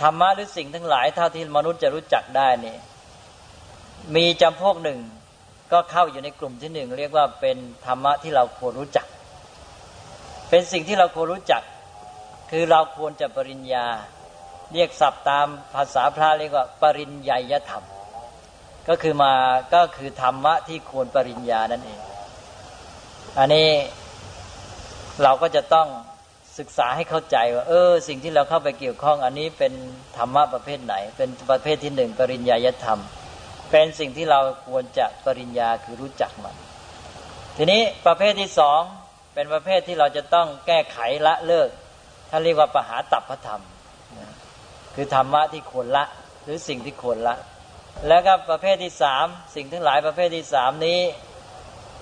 [0.00, 2.76] ธรรมะหรือสิ่งทั้งหลายเท่าที่มนุษย์จะรู้จักได้นี่
[4.16, 4.98] มีจำพวกหนึ่ง
[5.72, 9.06] ก็เข้าอยู่ในกลุ่มที่หนึ่งเรียกว่าเป็นธรรมะที่เราควรรู้จัก
[10.50, 11.62] เป็นสิ่งที่เราควรรู้จัก
[12.50, 13.86] คือเราควรจะปริญญา
[14.72, 17.84] เรียกศัพท์ตามภาษาพระเรียกว่าปริญญาธรรม
[18.88, 19.32] ก็คือมา
[19.74, 22.00] ก็คือธรรมะที่ควรปริญญานั่นเอง
[23.38, 23.68] อันนี้
[25.22, 25.88] เราก็จะต้อง
[26.58, 29.72] ศึกษาให้เข้าใจว่า เออ สิ่งที่เราเข้าไปเกี่ยวข้อง อันนี้เป็น
[30.16, 33.00] ธรรมะประเภทไหน เป็นประเภทที่หนึ่งปริญญายธรรม
[33.70, 36.56] เป็นสิ่งที่เราควรจะปริญญาคือรู้จักมัน
[37.56, 38.80] ทีนี้ประเภทที่สอง
[39.34, 41.68] เป็นประเภทที่เราจะต้องแก้ไขละเลิก
[42.36, 43.62] ท่านเรียกว่าปหาตับพระธรรม
[44.94, 46.04] คือธรรมะที่ควรละ
[46.44, 47.34] หรือสิ่งที่ควรละ
[48.08, 51.00] แล้วก็ประเภทที่สามสิ่งทั้งหลายประเภทที่สามนี้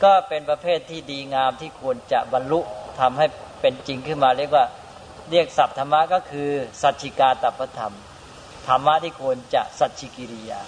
[0.04, 2.60] ก็เป็นประเภทที่ดีงามที่ควรจะบรรลุ
[3.00, 3.26] ทำให้
[3.60, 4.64] เป็นจริงขึ้นมาเรียกว่า
[5.30, 6.50] เรียกศัพท์ธรรมะก็คือ
[6.82, 7.94] สัจจิกาตัพธรรม
[8.68, 10.60] ธรรมะที่ควรจะสัจจิกิริยา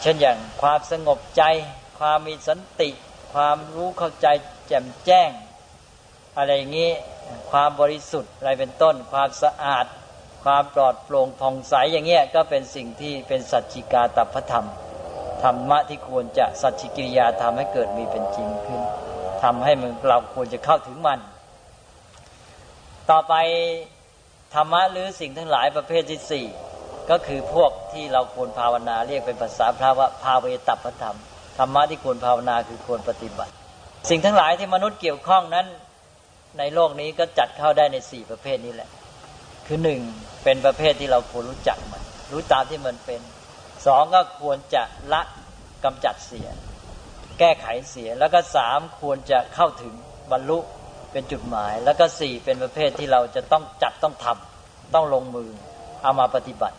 [0.00, 1.42] เช่นอย่างความสงบใจ
[1.98, 2.90] ความมีสันติ
[3.34, 4.26] ความรู้เข้าใจ
[4.68, 5.30] แจ่มแจ้ง
[6.38, 6.92] อะไรอย่างนี้
[7.58, 9.86] ความบริสุทธิ์อะไรเป็นต้น ความสะอาด
[10.44, 14.66] ความปลอดโปร่งผ่องใสอย่างเงี้ยก็เป็นสิ่งที่เป็นสัจจิกาตพธรรม
[15.42, 18.80] ธรรมะที่ควรจะสัจจิกิริยาทำให้เกิดมีเป็นจริงขึ้น
[19.42, 21.18] ทำให้มันเราควรจะเข้าถึงมัน
[23.10, 23.34] ต่อไป
[24.54, 26.46] ธรรมะหรือสิ่งทั้งหลายประเภทที่สี่
[27.10, 31.16] ก็คือพวกที่เราควรภาวนาเรียกเป็นภาษาพระว่าภาเวตัพธรรม
[31.58, 33.52] ธรรมะที่ควรภาวนาคือควรปฏิบัติ
[34.10, 35.66] สิ่งทั้งหลายที่มนุษย์เกี่ยวข้องนั้น
[36.58, 38.90] ในโลกนี้ก็จัดเข้าได้ในสี่ประเภทนี้แหละ
[39.66, 40.00] คือหนึ่ง
[40.44, 43.20] เป็นประเภทที่เราควรรู้จักมัน รู้ตามที่มันเป็น
[43.86, 45.22] สองก็ควรจะละ
[45.84, 46.48] กำจัดเสีย
[47.38, 49.94] แก้ไขเสียแล้วก็สามควรจะเข้าถึง
[50.32, 50.58] บรรลุ
[51.12, 55.48] เป็นจุดหมาย แล้วก็สี่เป็นประเภทที่เราจะต้องจัดต้องทำต้องลงมือ
[56.02, 56.76] เอามาปฏิบัติ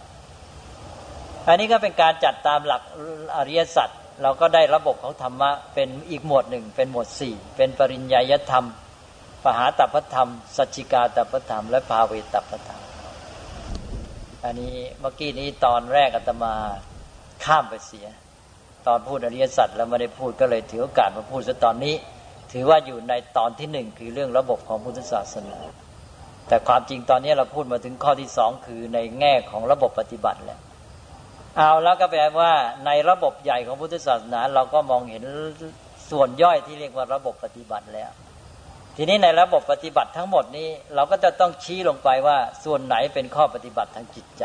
[1.47, 2.81] อันนี้ก็เป็นการจัดตามหลัก
[3.35, 3.89] อริยสัจ
[4.23, 8.65] เราก็ได้ระบบของธรรมะเป็นอีกหมวดหนึ่ง เป็นหมวดสี่เป็นปริญญาธรรม
[9.45, 12.81] ปหาตัพธรรม สัจจิกาตัพธรรม และภาเวตัพธรรม
[14.43, 16.53] อันนี้เมื่อกี้นี้ตอนแรกอาตมา
[17.45, 18.07] ข้ามไปเสีย
[18.87, 21.95] ตอนพูดอริยสัจแล้วไม่ได้พูดก็เลยถือโอกาสมาพูดซะตอนนี้
[22.51, 25.57] ถือว่าอยู่ในตอนที่หนึ่งคือเรื่องระบบของพุทธศาสนา
[26.47, 30.59] แต่ความจริงตอนนี้เราพูดมาถึงข้อที่สองคือในแง่ของระบบปฏิบัติแล้ว
[31.57, 32.51] เอาแล้วก็แปลว่า
[32.85, 35.23] ในระบบใหญ่ของพุทธศาสนา เราก็มองเห็น
[36.11, 38.11] ส่วนย่อยที่เรียกว่าระบบปฏิบัติแล้ว
[38.97, 44.43] ทีนี้ในระบบปฏิบัติทั้งหมดนี้ เราก็จะต้องชี้ลงไปว่าส่วนไหนเป็นข้อปฏิบัติทางจิตใจ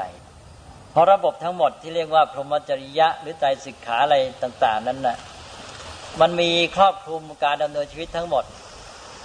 [0.92, 5.18] เพราะระบบทั้งหมดที่เรียกว่าพรหมจริยะ หรือใจสิกขาอะไรต่าง ๆ นั้นนะ่ะ
[6.20, 8.44] มันมีครอบคลุมการดำเนินชีวิตทั้งหมด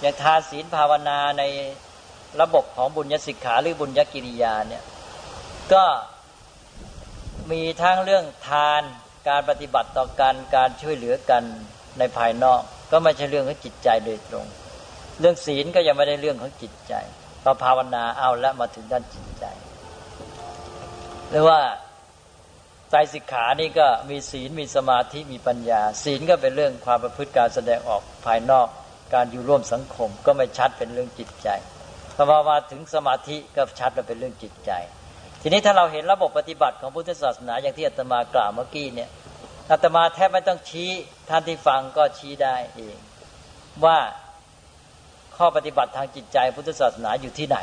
[0.00, 1.42] อย่างทานศีลภาวนาใน
[2.40, 4.82] ระบบของบุญญสิกขาหรือบุญญกิริยาเนี่ย
[5.72, 5.84] ก็
[7.50, 8.82] มีทั้งเรื่องทาน
[9.28, 11.42] การปฏิบัติต่อกันการช่วยเหลือกัน
[11.98, 12.60] ในภายนอก
[12.90, 14.46] ก็ไม่ใช่เรื่องของจิตใจโดยตรง
[15.20, 16.94] เรื่องศีลก็ยังไม่ได้เรื่องของจิตใจ
[17.42, 19.44] พอภาวนาเอาแล้วมาถึงด้านจิตใจ
[21.30, 21.60] หรือว่า
[22.90, 28.68] ใจสิกขานี่ก็มีศีลมีสมาธิมีปัญญา ศีลก็เป็นเรื่องความประพฤติการแสดงออกภายนอก
[29.14, 31.48] การอยู่ร่วมสังคมก็ไม่ชัดเป็นเรื่องจิตใจ
[32.16, 34.70] พอมาถึงสมาธิก็ชัดว่าเป็นเรื่องจิตใจ
[35.42, 39.10] ทีนี้ถ้าเราเห็นระบบปฏิบัติของพุทธศาสนาอย่างที่อาตมากล่าวเมื่อกี้เนี่ย
[39.70, 40.90] อาตมาแทบไม่ต้องชี้
[41.28, 42.96] ท่านที่ฟังก็ชี้ได้เอง
[43.84, 43.98] ว่า
[45.38, 47.58] ข้อปฏิบัติทางจิตใจพุทธศาสนาอยู่ที่ไหน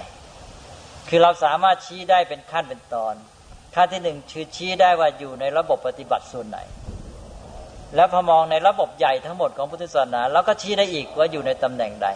[1.10, 3.16] คือเราสามารถชี้ได้เป็นขั้นเป็นตอน
[3.76, 6.60] ขั้นที่หนึ่งคือชี้ได้ว่าอยู่ในระบบปฏิบัติส่วนไหน
[7.96, 12.08] แล้วพอมองในระบบใหญ่ทั้งหมดของพุทธศาสนาเราก็ชี้ได้อีกว่าอยู่ในตำแหน่งใด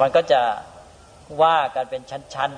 [0.00, 0.40] มันก็จะ
[1.42, 2.02] ว่ากันเป็น
[2.34, 2.50] ชั้น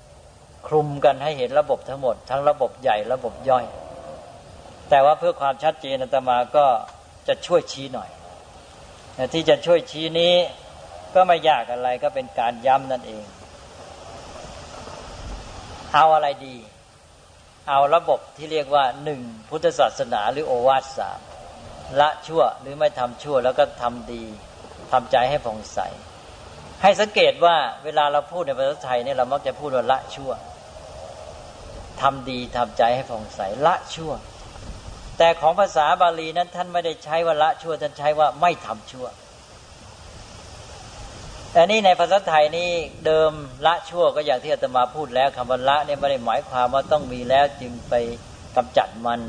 [0.00, 3.64] ๆ คลุมกันให้เห็นระบบทั้งหมด ทั้งระบบใหญ่ระบบย่อย
[4.90, 6.66] แต่ว่าเพื่อความชัดเจนอาตมาก็
[7.28, 8.10] จะช่วยชี้หน่อย
[9.34, 10.34] ที่จะช่วยชี้นี้
[11.14, 13.24] ก็ไม่ยากอะไรก็เป็นการย้ำนั่นเอง
[15.94, 16.56] เอาอะไรดี
[17.68, 21.20] เอาระบบที่เรียกว่าหนึ่งพุทธศาสนาหรือโอวาทสาม
[22.00, 24.24] ละชั่วหรือไม่ทำชั่วแล้วก็ทำดี
[24.92, 25.78] ทำใจให้ผ่องใส
[26.82, 30.32] ให้สังเกตว่าเวลาเราพูดในภาษาไทยเนี่ยเรามักจะพูดว่าละชั่ว
[32.02, 34.12] ทำดีทำใจให้ผ่องใสละชั่ว
[35.18, 39.06] แต่ของภาษาบาลีนั้นท่านไม่ได้ใช้ว่าละชั่วท่านใช้ว่าไม่ทำชั่ว
[41.56, 42.70] แต่นี่ในภาษาไทยนี่
[43.06, 43.32] เดิม
[43.66, 47.94] ละชั่วก็อย่างที่อาตมาพูดแล้วคำว่าละเนี่ยไม่ได้หมายความว่าต้องมีแล้วจึงไป
[48.56, 49.20] กำจัดมัน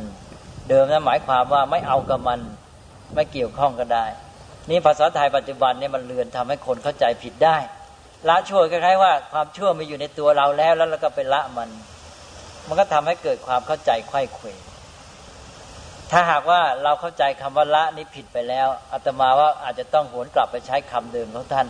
[0.70, 2.40] เดิมนะหมายความว่าไม่เอากับมัน
[3.16, 4.06] ไม่เกี่ยวข้องก็ได้
[4.70, 7.58] นี่ภาษาไทยปัจจุบันเนี่ยมันเลือนทำให้คนเข้าใจผิดได้
[8.30, 11.70] ละชั่วคล้ายๆว่าความชั่วมีอยู่ในตัวเราแล้วแล้วเราก็ไปละมัน
[12.68, 14.48] มันก็ทำให้เกิดความเข้าใจไข้เขว
[16.12, 21.68] ถ้าหากว่าเราเข้าใจคำว่าละนี้ผิดไปแล้วอาตมาว่าอาจจะต้องหวนกลับไปใช้คำเดิมของท่าน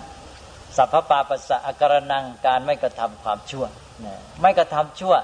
[0.77, 3.65] สัพพปาปัสสะอาการนังการไม่กระทำความชั่ว
[4.05, 5.15] นะไม่กระทำชั่ว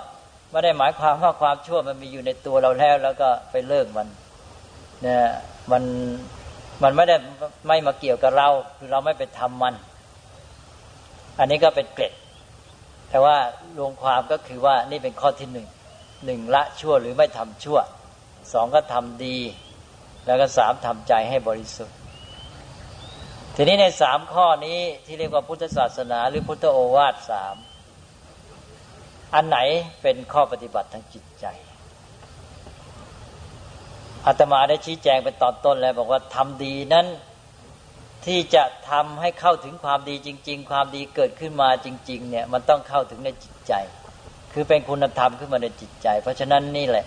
[0.51, 4.07] ไม่ได้หมายความว่าความชั่วมันมีอยู่ในตัวเราแล้ว แล้วก็ไปเลิกมัน
[5.01, 5.23] เนี่ย
[5.71, 5.83] มัน
[6.83, 7.15] มันไม่ได้
[7.67, 9.75] ไม่มาเกี่ยวกับเรา คือเราไม่ไปทำมัน
[11.39, 12.13] อันนี้ก็เป็นเกร็ด
[13.09, 13.35] แต่ว่า
[13.77, 15.67] รวมความก็คือว่านี่เป็นข้อที่หนึ่ง
[16.25, 17.79] หนึ่งละชั่วหรือไม่ทำชั่ว
[18.53, 19.37] สองก็ทำดี
[20.25, 21.97] แล้วก็สามทำใจให้บริสุทธิ์
[23.55, 27.55] ทีนี้ในสามข้อนี้ที่เรียกว่าพุทธศาสนา หรือพุทธโอวาทสาม
[29.35, 29.57] อันไหน
[30.01, 31.45] เป็นข้อปฏิบัติทางจิตใจ
[34.25, 37.07] อาตมาได้ชี้แจงเป็นตอนต้นแล้วบอกว่าทำดีนั้น
[38.25, 43.73] ที่จะทำให้เข้าถึงความดีจริง ๆ ความดีเกิดขึ้นมาจริง ๆ เนี่ยมันต้องเข้าถึงในจิตใจ
[44.53, 47.05] คือเป็นคุณธรรมขึ้นมาในจิตใจ เพราะฉะนั้นนี่แหละ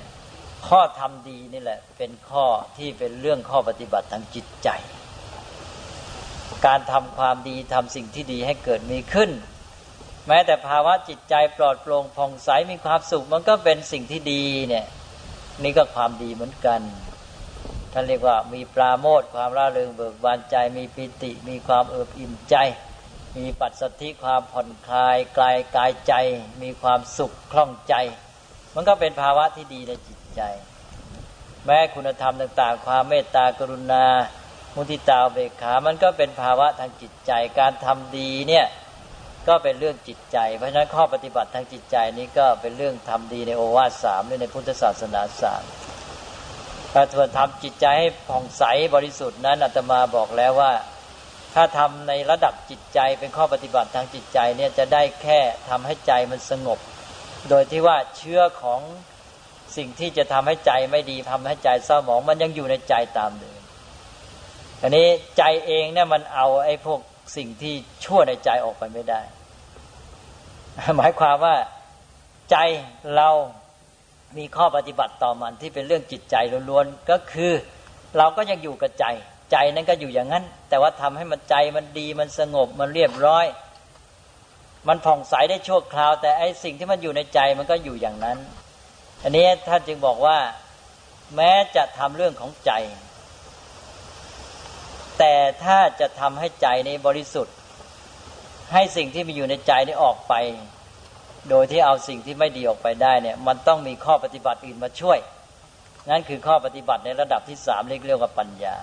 [0.69, 2.45] ข้อทำดีนี่แหละ เป็นข้อ
[2.77, 4.69] ที่เป็นเรื่องข้อปฏิบัติทางจิตใจ
[6.67, 9.31] การทำความดีทำสิ่งที่ดีให้เกิดมีขึ้น
[10.29, 14.87] แม้แต่ภาวะจิตใจปลอดโปร่งผ่องใสมีความสุขมันก็เป็นสิ่งที่ดีเนี่ย
[15.63, 16.81] นี่ก็ความดีเหมือนกัน
[17.93, 22.57] ท่านเรียกว่ามีปราโมทความร่าเริงเบิกบานใจมีปิติ มีความเอิบอิ่มใจ
[23.37, 26.15] มีปัจสธิความผ่อนคลายกลายกายใจ
[26.63, 27.95] มีความสุขคล่องใจ
[28.75, 30.41] มันก็เป็นภาวะที่ดีในจิตใจ
[31.67, 34.05] แม้คุณธรรมต่าง ๆ ความเมตตากรุณา
[34.75, 38.67] มุทิตาเบกขา มันก็เป็นภาวะทางจิตใจ การทำดีเนี่ย
[39.49, 45.65] ก็เป็นเรื่องจิตใจ เพราะฉะนั้นข้อปฏิบัติทางจิตใจนี้ก็เป็นเรื่องทำดีในโอวาทสามหรือในพุทธศาสนาสาม
[46.95, 48.63] การทวนทำจิตใจให้ผ่องใส
[48.95, 50.73] บริสุทธิ์นั้นอาตมาบอกแล้วว่า
[51.55, 56.79] ถ้าทำในระดับจิตใจเป็นข้อปฏิบัติทางจิตใจเนี่ยจะได้แค่ทำให้ใจมันสงบ
[57.49, 58.81] โดยที่ว่าเชื้อของ
[59.77, 63.54] สิ่งที่จะทำให้ใจไม่ดีทำให้ใจเศร้าหมองมันยังอยู่ในใจตามเดิม
[64.87, 67.01] อันนี้ใจเองเนี่ยมันเอาไอ้พวก
[67.37, 69.21] สิ่งที่ชั่วในใจออกไปไม่ได้
[70.97, 71.57] หมายความว่า
[72.51, 72.57] ใจ
[73.17, 73.29] เรา
[74.39, 76.37] มีข้อปฏิบัติต่อมันที่เป็นเรื่องจิตใจ
[76.71, 77.53] ล้วนๆก็คือ
[78.19, 79.07] เราก็ยังอยู่กับใจ
[79.53, 83.47] ใจนั้นก็อยู่อย่างนั้น แต่ว่าทำให้มันใจมันดีมันสงบมันเรียบร้อย
[84.89, 88.39] มันผ่องใสได้ชั่วคราว แต่ไอ้สิ่งที่มันอยู่ในใจมันก็อยู่อย่างนั้น
[89.23, 90.39] อันนี้ท่านจึงบอกว่า
[91.37, 92.73] แม้จะทำเรื่องของใจ
[95.19, 97.55] แต่ถ้าจะทำให้ใจนี้บริสุทธิ์
[98.73, 100.35] ให้สิ่งที่มีอยู่ในใจนี้ออกไป
[101.51, 105.19] โดยที่เอาสิ่งที่ไม่ดีออกไปได้เนี่ยมันต้องมีข้อปฏิบัติอื่นมาช่วย
[106.11, 108.77] นั่นคือข้อปฏิบัติในระดับที่สามเรียกเรียกว่าปัญญา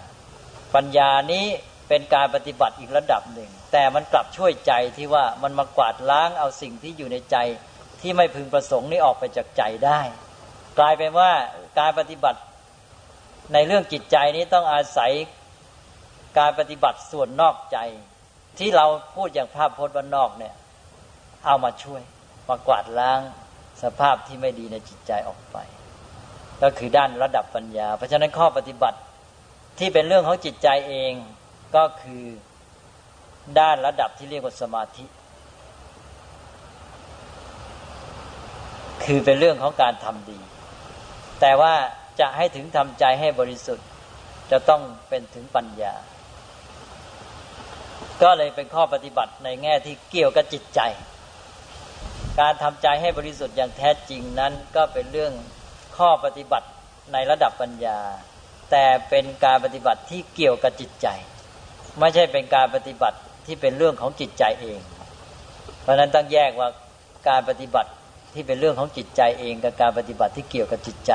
[0.76, 1.46] ปัญญานี้
[1.90, 7.38] เป็นการปฏิบัติอีกระดับหนึ่ง แต่มันกลับช่วยใจที่ว่ามันมากวาดล้างเอาสิ่งที่อยู่ในใจ
[8.02, 10.02] ที่ไม่พึงประสงค์นี้ออกไปจากใจได้
[10.80, 11.32] กลายเป็นว่า
[11.80, 12.40] การปฏิบัติ
[13.54, 15.12] ในเรื่องจิตใจนี้ต้องอาศัย
[16.38, 17.78] การปฏิบัติส่วนนอกใจ
[18.60, 20.54] ที่เราพูดอย่างภาพพจน์ว่านอกเนี่ย
[21.46, 22.02] เอามาช่วย
[22.48, 23.20] มากวาดล้าง
[23.84, 25.58] สภาพที่ไม่ดีในจิตใจออกไป
[26.62, 28.98] ก็คือด้านระดับปัญญา เพราะฉะนั้นข้อปฏิบัติ
[29.80, 31.14] ที่เป็นเรื่องของจิตใจเอง
[31.76, 32.24] ก็คือ
[33.60, 35.06] ด้านระดับที่เรียกว่าสมาธิ
[39.04, 40.40] คือเป็นเรื่องของการทำดี
[41.42, 41.74] แต่ว่า
[42.20, 43.88] จะให้ถึงทำใจให้บริสุทธิ์
[44.52, 45.94] จะต้องเป็นถึงปัญญา
[48.22, 50.80] ก็เลยเป็นข้อปฏิบัติในแง่ที่เกี่ยวกับจิตใจ
[52.40, 55.34] การทำใจให้บริสุทธิ์อย่างแท้จริงนั้นก็เป็นเรื่อง
[55.98, 56.68] ข้อปฏิบัติ
[57.14, 58.00] ในระดับปัญญา
[58.72, 61.08] แต่เป็นการปฏิบัติที่เกี่ยวกับจิตใจ
[62.00, 64.80] ไม่ใช่เป็นการปฏิบัติที่เป็นเรื่องของจิตใจเอง
[65.82, 66.70] เพราะนั้นต้องแยกว่า
[67.30, 67.92] การปฏิบัติ
[68.34, 71.12] ที่เป็นเรื่องของจิตใจเองกับการปฏิบัติที่เกี่ยวกับจิตใจ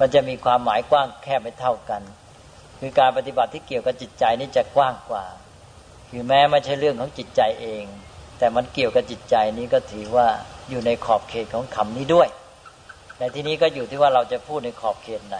[0.00, 2.02] มันจะมีความหมายกว้างแค่ไม่เท่ากัน
[2.80, 5.24] คือการปฏิบัติที่เกี่ยวกับจิตใจนี่จะกว้างกว่า
[6.14, 7.84] คือแม้ไม่ใช่เรื่องของจิตใจเอง
[8.38, 10.26] แต่มันเกี่ยวกับจิตใจนี้ก็ถือว่า
[10.70, 12.28] อยู่ในขอบเขตของคำนี้ด้วย
[13.18, 15.38] ในที่นี้ก็อยู่ที่ว่าเราจะพูดในขอบเขตไหน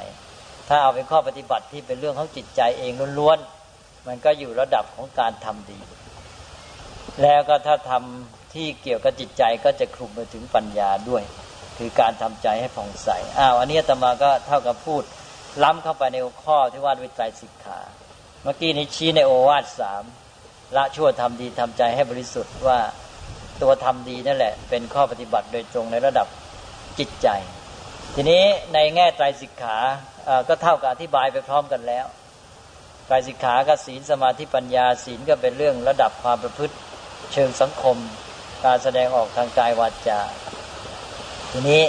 [0.69, 5.79] ถ้าเอาเป็นข้อปฏิบัติที่เป็นเรื่องของจิตใจเองล้วนๆมันก็อยู่ระดับของการทำดี
[7.23, 11.23] แล้วก็ถ้าทำที่เกี่ยวกับจิตใจก็จะคลุมไปถึงปัญญาด้วย
[11.79, 13.09] คือการทำใจให้ผ่องใส
[13.39, 15.03] อ้าวอันนี้ตมาก็เท่ากับพูด
[15.63, 17.81] ล้ำเข้าไปในข้อที่ว่าด้วยใจสิกขา
[18.43, 20.03] เมื่อกี้นี้ชี้ในโอวาทสาม
[20.77, 22.79] ละชั่วทำดีทำใจให้บริสุทธิ์ว่า
[23.63, 26.27] ตัวทำดีนั่นแหละ เป็นข้อปฏิบัติโดยตรงในระดับ
[26.99, 27.29] จิตใจ
[28.15, 29.77] ทีนี้ในแง่ไตรสิกขา
[30.49, 32.07] ก็เท่ากับอธิบายไปพร้อมกันแล้ว
[33.07, 36.75] ไตรสิกขากับศีลสมาธิปัญญาศีลก็เป็นเรื่องระดับความประพฤติ
[37.33, 37.97] เชิงสังคม
[38.65, 40.21] การแสดงออกทางกายวาจา
[41.53, 41.83] ทีนี้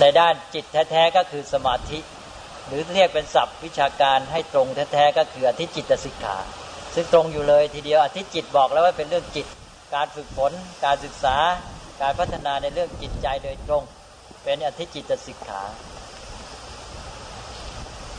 [0.00, 1.98] ในด้านจิตแท้ๆก็คือสมาธิ
[2.66, 6.38] หรือเรียกเป็นศัพท์วิชาการให้ตรงแท้ๆก็คืออธิจิตสิกขา
[6.94, 9.46] ซึ่งตรงอยู่เลยทีเดียวอธิจิตบอกแล้วว่าเป็นเรื่องจิต
[9.94, 10.52] การฝึกฝน
[10.84, 11.36] การศึกษา
[12.02, 13.82] การพัฒนาในเรื่องจิตใจโดยตรง
[14.44, 15.62] เป็นอธิจิตสิกขา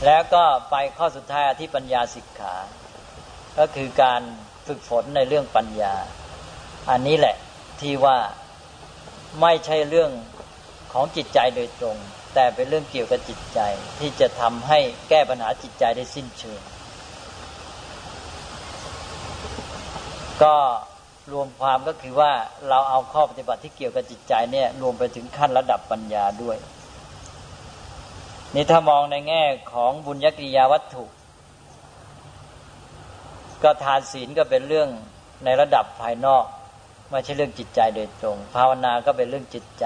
[0.06, 2.54] แล้วก็ไปข้อสุดท้ายอธิปัญญาสิกขา
[3.58, 4.22] ก็คือการ
[4.66, 5.94] ฝึกฝนในเรื่องปัญญา
[6.90, 7.36] อันนี้แหละ
[7.80, 8.18] ที่ว่า
[9.40, 10.10] ไม่ใช่เรื่อง
[10.92, 11.96] ของจิตใจโดยตรง
[12.34, 13.60] แต่เป็นเรื่องเกี่ยวกับจิตใจ
[13.98, 16.60] ที่จะทำให้แก้ปัญหาจิตใจได้สิ้นเชิง
[20.42, 20.54] ก็
[21.32, 22.32] รวมความก็คือว่า
[22.68, 26.56] เราเอาข้อปฏิบัติที่เกี่ยวกับจิตใจเนี่ย รวมไปถึงขั้นระดับปัญญาด้วย
[28.54, 29.42] นี่ถ้ามองในแง่
[29.72, 31.04] ของบุญญกิริยาวัตถุ
[33.62, 34.88] ก็ทานศีลก็เป็นเรื่อง
[35.44, 36.44] ในระดับภายนอก
[37.10, 39.84] ไม่ใช่เรื่องจิตใจโดยตรง ภาวนาก็เป็นเรื่องจิตใจ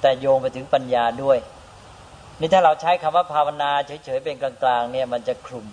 [0.00, 1.38] แต่โยงไปถึงปัญญาด้วย
[2.40, 5.66] นี่ถ้าเราใช้คำว่าภาวนาเฉยๆเป็นกลางๆเนี่ยมันจะคลุม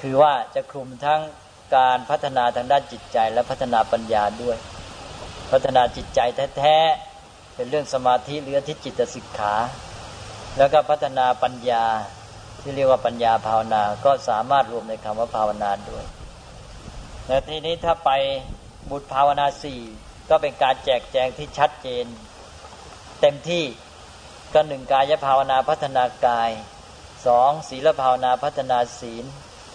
[0.00, 1.20] คือว่าจะคลุมทั้ง
[1.74, 4.56] การพัฒนาทางด้านจิตใจ และพัฒนาปัญญาด้วย
[5.52, 6.20] พัฒนาจิตใจ
[6.56, 9.54] แท้ๆเป็นเรื่องสมาธิหรือทิจิตสิกขา
[10.58, 11.84] แล้วก็พัฒนาปัญญา
[12.60, 16.04] ที่เรียกว่าปัญญาภาวนาก็สามารถรวมในคำว่าภาวนาด้วย
[17.26, 18.10] แต่ทีนี้ถ้าไป
[18.90, 19.80] บุตรภาวนาสี่
[20.30, 22.06] ก็เป็นการแจกแจงที่ชัดเจน
[23.20, 23.64] เต็มที่
[24.54, 26.50] ก็หนึ่งกายภาวนาพัฒนากาย
[27.26, 29.24] สองศีลภาวนาพัฒนาศีล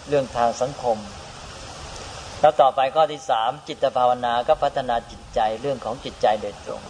[0.08, 0.98] เรื่องทางสังคม
[2.40, 6.82] แล้วต่อไปข้อที่สามจิตภาวนาก็พัฒนาจิตใจเรื่องของจิตใจโดยตรง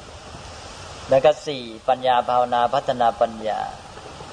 [1.10, 3.60] แล้วก็สี่ปัญญาภาวนาพัฒนาปัญญา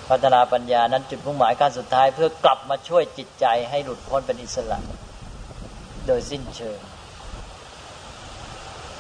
[0.09, 4.79] พัฒนาปัญญานั้นจุดมุ่งหมายการสุดท้ายเพื่อกลับมาช่วยจิตใจให้หลุดพ้นเป็นอิสระ
[6.07, 6.79] โดยสิ้นเชิง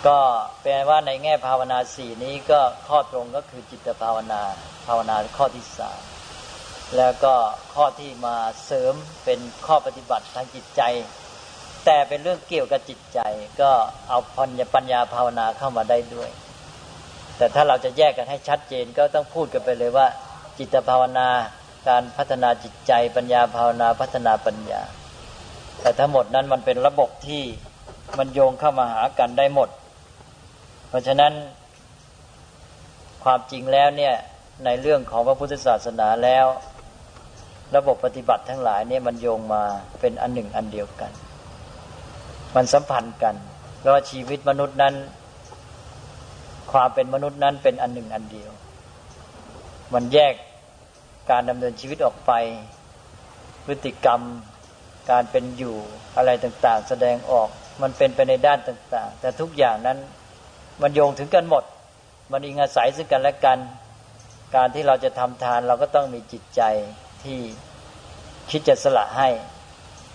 [0.07, 0.19] ก็
[0.61, 4.41] แปลว่าในแง่ภาวนาสี่นี้ก็ข้อตรงก็คือจิตภาวนา
[4.87, 6.01] ภาวนาข้อที่สาม
[6.97, 7.33] แล้วก็
[7.75, 8.93] ข้อที่มาเสริม
[9.25, 10.81] เป็นข้อปฏิบัติทางจิตใจ
[11.85, 13.19] แต่เป็นเรื่องเกี่ยวกับจิตใจ
[13.61, 13.71] ก็
[14.09, 16.29] เอาพัญญปัญญาภาวนาเข้ามาได้ด้วย
[17.37, 20.07] แต่ถ้าเราจะแยกกันให้ชัดเจนก็ต้องพูดกันไปเลยว่า
[20.59, 21.27] จิตภาวนา
[21.89, 24.81] การพัฒนาจิตใจ ปัญญาภาวนาพัฒนาปัญญา
[25.81, 27.43] แต่ทั้งหมดนั้นมันเป็นระบบที่
[28.17, 29.69] มันโยงเข้ามาหากันได้หมด
[30.89, 31.33] เพราะฉะนั้น
[33.23, 34.15] ความจริงแล้วเนี่ย
[34.65, 36.45] ในเรื่องของพระพุทธศาสนาแล้ว
[37.75, 39.63] ระบบปฏิบัติทั้งหลายเนี่ยมันโยงมา
[39.99, 41.11] เป็นอันหนึ่งอันเดียวกัน
[42.55, 43.35] มันสัมพันธ์กัน
[43.79, 44.95] เพราะชีวิตมนุษย์นั้น
[46.71, 48.51] ความเป็นมนุษย์นั้นเป็นอันหนึ่งอันเดียว
[49.93, 50.33] มันแยก
[51.31, 52.31] การดำเนินชีวิตออกไป
[53.65, 54.21] พฤติกรรม
[55.11, 55.75] การเป็นอยู่
[56.17, 57.49] อะไรต่างๆ แสดงออก
[57.81, 59.97] มันเป็นไปในด้านต่าง ๆ แต่ทุกอย่างนั้น
[60.81, 61.63] มันโยงถึงกันหมด
[62.31, 63.59] มันอิงอาศัยซึ่งกันและกัน
[64.55, 66.61] การที่เราจะทำทานเราก็ต้องมีจิตใจ
[67.23, 67.39] ที่
[68.51, 69.29] คิดจะสละให้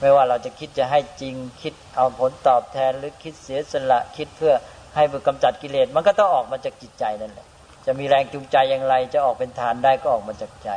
[0.01, 4.55] ไม่ว่าเราจะคิดจะให้จริง คิดเอาผลตอบแทนหรือคิดเสียสละคิดเพื่อ
[4.95, 7.47] ให้กำจัดกิเลสมันก็ต้องออกมาจากจิตใจนั่นแหละ
[7.87, 10.71] จะมีแรงจูงใจอย่างไร จะออกเป็นทานได้ก็ออกมาจากใจ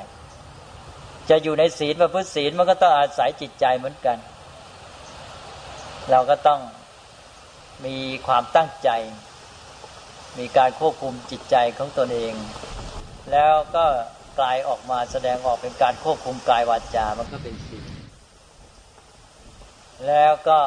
[1.29, 4.17] จะอยู่ในศีลประพฤติศีลมันก็ต้องอาศัยจิตใจเหมือนกัน
[6.11, 6.59] เราก็ต้อง
[7.85, 8.89] มีความตั้งใจ
[10.39, 12.33] มีการควบคุมจิตใจของตนเอง
[13.31, 13.85] แล้วก็
[14.39, 17.92] กลายออกมาแสดงออกเป็นการควบคุมกายวาจา มันก็เป็นศีล
[20.07, 20.59] แล้วก็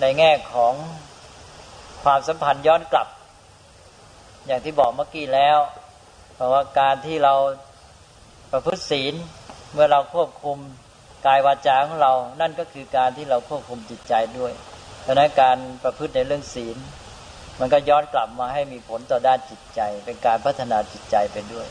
[0.00, 0.74] ในแง่ของ
[2.04, 3.08] ความสัมพันธ์ย้อนกลับ
[4.46, 5.58] อย่างที่บอกเมื่อกี้แล้ว
[6.34, 7.34] เพราะว่าการที่เรา
[8.52, 9.14] ประพฤติศีล
[9.72, 10.58] เมื่อเราควบคุม
[11.26, 14.52] กายวาจาของเรา นั่นก็คือการที่เราควบคุมจิตใจด้วย
[15.06, 16.76] ดังนั้นการประพฤติในเรื่องศีล
[17.60, 21.66] มันก็ย้อนกลับมาให้มีผลต่อด้านจิตใจ เป็นการพัฒนาจิตใจไปด้วย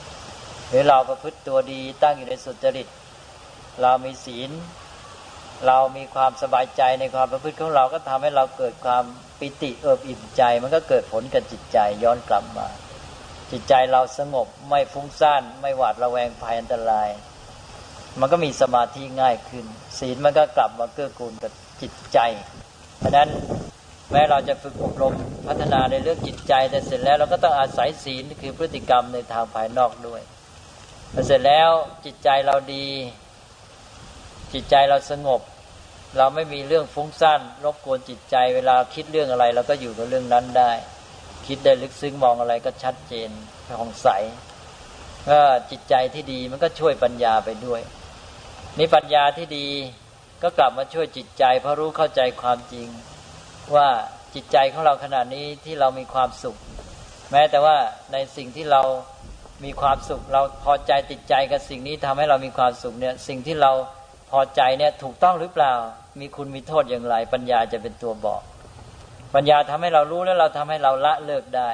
[0.70, 2.88] หรือเราประพฤติตัวดีตั้งอยู่ในสุจริต
[3.82, 4.50] เรามีศีล
[5.68, 9.04] เรามีความสบายใจในความประพฤติของเราก็ทำให้เราเกิดความ
[9.40, 12.68] ปิติเอิบอิ่มใจ มันก็เกิดผลกับจิตใจย้อนกลับมา
[13.52, 17.10] จิตใจเราสงบไม่ฟุ้งซ่าน ไม่หวาดระแวงภัยอันตราย
[18.20, 19.66] มันก็มีสมาธิง่ายขึ้น
[20.00, 22.20] ศีลมันก็กลับมาเกื้อกูลกับจิตใจ
[23.00, 23.30] เพราะนั้น
[24.12, 25.14] แม้เราจะฝึกอบรม
[25.48, 30.22] พัฒนาในเรื่องจิตใจแต่เสร็จแล้วเราก็ต้องอาศัยศีลคือพฤติกรรมในทางภายนอกด้วย
[31.14, 31.70] พอเสร็จแล้ว
[32.06, 32.88] จิตใจเราดี
[34.54, 35.42] จิตใจเราสงบ
[36.18, 40.72] เราไม่มีเรื่องฟุ้งซ่านรบกวนจิตใจ เวลาคิดเรื่องอะไรเราก็อยู่กับเรื่องนั้นได้
[41.48, 43.30] คิดได้ลึกซึ้งมองอะไรก็ชัดเจน
[43.68, 44.08] ผ่องใส
[45.30, 45.40] ก็
[45.72, 47.82] จิตใจที่ดีมันก็ช่วยปัญญาไปด้วย
[48.78, 49.68] นี่ปัญญาที่ดี
[50.44, 52.88] ก็กลับมาช่วยจิตใจ เพราะรู้เข้าใจความจริง
[53.76, 53.90] ว่า
[54.36, 56.58] จิตใจของเราขณะนี้ที่เรามีความสุข
[57.32, 57.78] แม้แต่ว่า
[58.12, 58.82] ในสิ่งที่เรา
[59.64, 63.72] มีความสุข เราพอใจติดใจกับสิ่งนี้ทำให้เรามีความสุขเนี่ยสิ่งที่เรา
[64.40, 65.74] อใจเนี่ยถูกต้องหรือเปล่า
[66.20, 68.42] มีคุณมีโทษอย่างไร ปัญญาจะเป็นตัวบอก
[69.36, 71.70] ปัญญาทำให้เรารู้แล้วเราทำให้เราละเลิกได้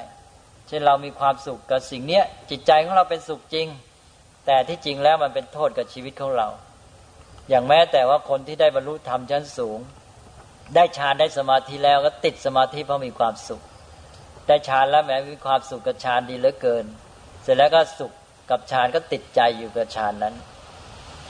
[0.68, 3.68] เช่นเรามีความสุขกับสิ่งเนี้ยจิตใจของเราเป็นสุขจริง
[4.46, 6.48] แต่ที่จริงแล้วมันเป็นโทษกับชีวิตของเรา
[7.50, 9.80] อย่างแม้แต่ว่าคนที่ได้บรรลุธรรมชั้นสูง
[10.76, 13.62] ได้ฌานได้สมาธิแล้วก็ติดสมาธิเพราะมีความสุข
[14.48, 16.86] ได้ฌานแล้วแม้มีความสุขกับฌานดีเหลือเกิน
[17.44, 18.12] เสร็จแล้วก็สุข
[18.50, 20.36] กับฌานก็ติดใจอยู่กับฌานนั้น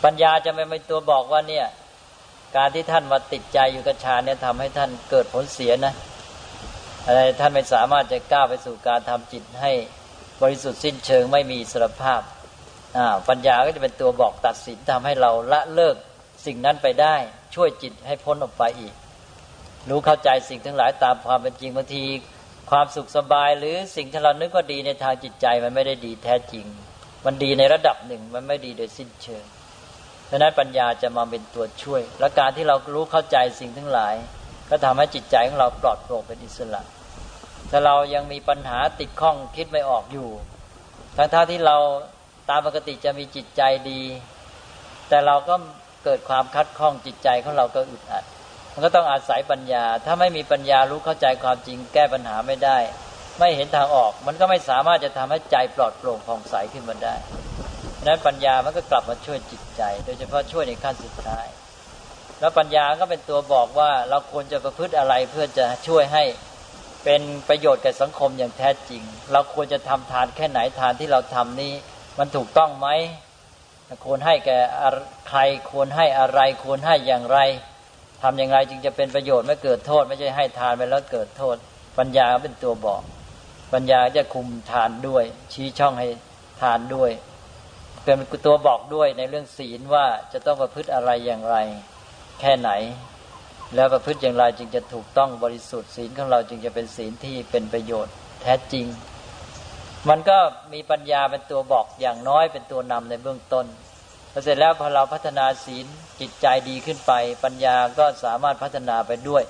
[0.03, 1.67] ปัญญาจะไม่เป็นตัวบอกว่าเนี่ย
[2.55, 5.93] การที่ท่านมาติดใจอยู่กับฌานเนี่ยทำให้ท่านเกิดผลเสียนะ
[7.05, 9.71] อะไรท่านไม่สามารถจะก้าวไปสู่การทำจิตให้
[10.41, 12.21] บริสุทธิ์สิ้นเชิงไม่มีสรภาพ
[13.29, 15.95] ปัญญาก็จะเป็นตัวบอกตัดสินทำให้เราละเลิก
[16.45, 17.15] สิ่งนั้นไปได้
[17.55, 18.93] ช่วยจิตให้พ้นออกไปอีก
[19.89, 22.03] รู้เข้าใจสิ่งทั้งหลายตามความเป็นจริงบางที
[22.71, 26.65] ความสุขสบายหรือสิ่งที่เรานึกว่าดีในทางจิตใจมันไม่ได้ดีแท้จริง
[27.25, 29.43] มันดีในระดับหนึ่งมันไม่ดีโดยสิ้นเชิง
[30.29, 34.15] ดังนั้นปัญญาจะมาเป็นตัวช่วย และการที่เรารู้เข้าใจสิ่งทั้งหลาย
[34.69, 36.81] ก็ทำให้จิตใจของเราปลอดโปร่งเป็นอิสระ
[37.71, 40.29] ถ้าเรายังมีปัญหาติดข้องคิดไม่ออกอยู่
[41.17, 41.77] ทั้งท่าที่เรา
[42.49, 44.01] ตามปกติจะมีจิตใจดี
[45.09, 45.55] แต่เราก็
[46.03, 48.23] เกิดความคัดข้องจิตใจของเราก็อึดอัด
[48.73, 52.77] มันก็ต้องอาศัยปัญญา ถ้าไม่มีปัญญารู้เข้าใจความจริงแก้ปัญหาไม่ได้
[53.39, 57.15] ไม่เห็นทางออก มันก็ไม่สามารถจะทำให้ใจปลอดโปร่งผ่องใสขึ้นมาได้
[58.07, 61.47] นั้นปัญญามันก็กลับมาช่วยจิตใจ โดยเฉพาะช่วยในขั้นสุดท้าย
[62.39, 66.23] แล้วปัญญาก็เป็นตัวบอกว่าเราควรจะประพฤติอะไรเพื่อจะช่วยให้
[67.03, 71.73] เป็นประโยชน์แก่สังคมอย่างแท้จริง เราควรจะทำทานแค่ไหนทานที่เราทำนี้
[72.19, 72.87] มันถูกต้องไหม
[74.05, 74.59] ควรให้แก่
[75.29, 75.39] ใคร
[75.71, 77.39] ควรให้อะไรควรให้อย่างไร
[78.21, 81.55] ทำอย่างไรจึงจะเป็นประโยชน์ไม่เกิดโทษ ไม่ใช่ให้ทานไปแล้วเกิดโทษ
[81.97, 83.01] ปัญญาเป็นตัวบอก
[83.73, 85.23] ปัญญาจะคุมทานด้วย
[85.53, 86.07] ชี้ช่องให้
[86.61, 87.11] ทานด้วย
[88.03, 91.57] เป็นตัวบอกด้วยในเรื่องศีลว่าจะต้องประพฤติอะไรอย่างไร
[92.39, 92.71] แค่ไหน
[93.75, 98.85] แล้วประพฤติอย่างไรจึงจะถูกต้องบริสุทธิ์ศีลของเราจึงจะเป็นศีลที่เป็นประโยชน์แท้จริง
[100.09, 100.37] มันก็
[100.73, 103.65] มีปัญญาเป็นตัวบอกอย่างน้อยเป็นตัวนำในเบื้องต้น
[104.31, 105.85] พอเสร็จแล้วพอเราพัฒนาศีล
[106.19, 107.11] จิตใจดีขึ้นไป
[107.43, 109.43] ปัญญาก็สามารถพัฒนาไปด้วย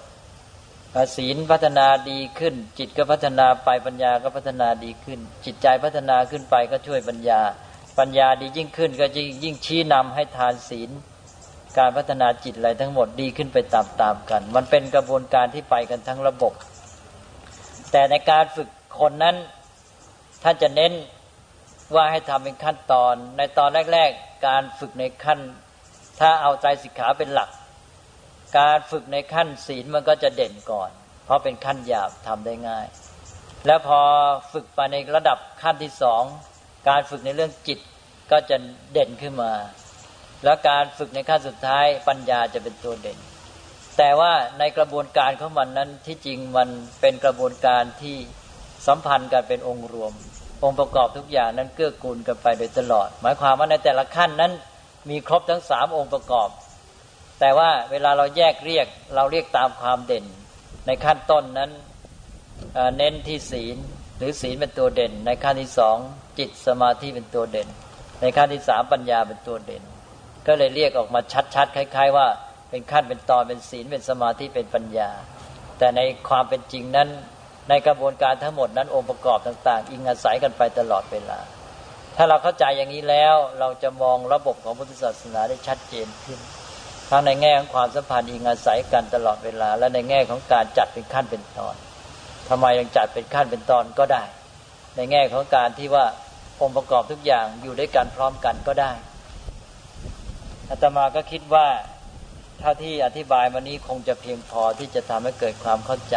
[1.17, 7.41] ศีลพัฒนาดีขึ้น จิตก็พัฒนาไปปัญญาก็พัฒนาดีขึ้น จิตใจพัฒนาขึ้นไปก็ช่วยปัญญา
[7.99, 9.05] ปัญญาดียิ่งขึ้น ก็
[9.43, 10.89] ยิ่งชี้นำให้ทานศีล
[11.77, 16.53] การพัฒนาจิตอะไรทั้งหมดดีขึ้นไปตามๆกัน มันเป็นกระบวนการที่ไปกันทั้งระบบ
[17.91, 18.69] แต่ในการฝึก
[18.99, 19.35] คนนั้น
[20.43, 20.93] ท่านจะเน้น
[21.95, 25.39] ว่าให้ทำเป็นขั้นตอน ในตอนแรก ๆ การฝึกในขั้น
[26.19, 27.49] ถ้าเอาใจสิกขาเป็นหลัก
[28.57, 30.89] การฝึกในขั้นศีลมันก็จะเด่นก่อน
[31.25, 32.85] เพราะเป็นขั้นหยาบทำได้ง่าย
[33.65, 33.99] แล้วพอ
[34.53, 36.23] ฝึกไปในระดับขั้นที่สอง
[36.87, 37.79] การฝึกในเรื่องจิต
[38.31, 38.57] ก็จะ
[38.91, 39.53] เด่นขึ้นมา
[40.43, 43.17] แล้วการฝึกในขั้นสุดท้ายปัญญาจะเป็นตัวเด่น
[43.97, 46.69] แต่ว่าในกระบวนการของมันนั้นที่จริงมัน
[47.01, 48.17] เป็นกระบวนการที่
[48.87, 50.13] สัมพันธ์กันเป็นองค์รวม
[50.63, 54.51] องค์ประกอบทุกอย่างนั้นเกื้อกูลกันไปโดยตลอด หมายความว่าในแต่ละขั้นนั้น
[55.09, 56.49] มีครบทั้งสามองค์ประกอบ
[57.39, 60.25] แต่ว่าเวลาเราแยกเรียกเราเรียกตามความเด่น
[60.87, 61.71] ในขั้นต้นนั้น
[62.97, 63.77] เน้นที่ศีล
[64.19, 65.97] หรือศีลเป็นตัวเด่น ในขั้นที่สอง
[66.39, 67.67] จิตสมาธิเป็นตัวเด่น
[68.21, 69.83] ในขั้นที่สามปัญญาเป็นตัวเด่น
[70.47, 71.21] ก็เลยเรียกออกมา
[71.55, 72.27] ชัดๆคล้าย ๆ ว่า
[72.69, 75.09] เป็นขั้นเป็นตอนเป็นศีลเป็นสมาธิเป็นปัญญา
[75.77, 77.09] แต่ในความเป็นจริงนั้น
[77.69, 81.39] ในกระบวนการทั้งหมดนั้นองค์ประกอบต่างๆ อิงอาศัยกันไปตลอดเวลา
[82.15, 86.39] ถ้าเราเข้าใจอย่างนี้แล้วเราจะมองระบบของพุทธศาสนาได้ชัดเจนขึ้น
[87.09, 91.75] ทั้งในแง่ของความสัมพันธ์อิงอาศัยกันตลอดเวลา และในแง่ของการจัดเป็นขั้นเป็นตอน
[92.49, 94.23] ทำไมยังจัดเป็นขั้นเป็นตอนก็ได้
[94.95, 96.05] ในแง่ของการที่ว่า
[96.61, 98.91] องค์ประกอบทุกอย่างอยู่ด้วยกันพร้อมกันก็ได้
[100.69, 101.67] อาตมาก็คิดว่า
[102.59, 106.15] เท่าที่อธิบายมานี้คงจะเพียงพอที่จะทำให้เกิดความเข้าใจ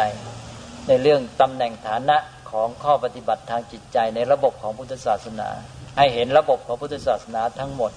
[0.87, 2.17] ในเรื่องตำแหน่งฐานะ
[2.51, 5.49] ของข้อปฏิบัติทางจิตใจในระบบของพุทธศาสนา
[5.97, 7.91] ให้เห็นระบบของพุทธศาสนาทั้งหมด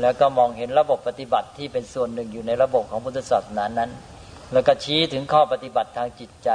[0.00, 3.90] แล้วก็มองเห็นระบบปฏิบัติที่เป็นส่วนหนึ่งอยู่ในระบบของพุทธศาสนานั้น
[4.52, 6.50] แล้วก็ชี้ถึงข้อปฏิบัติทางจิตใจ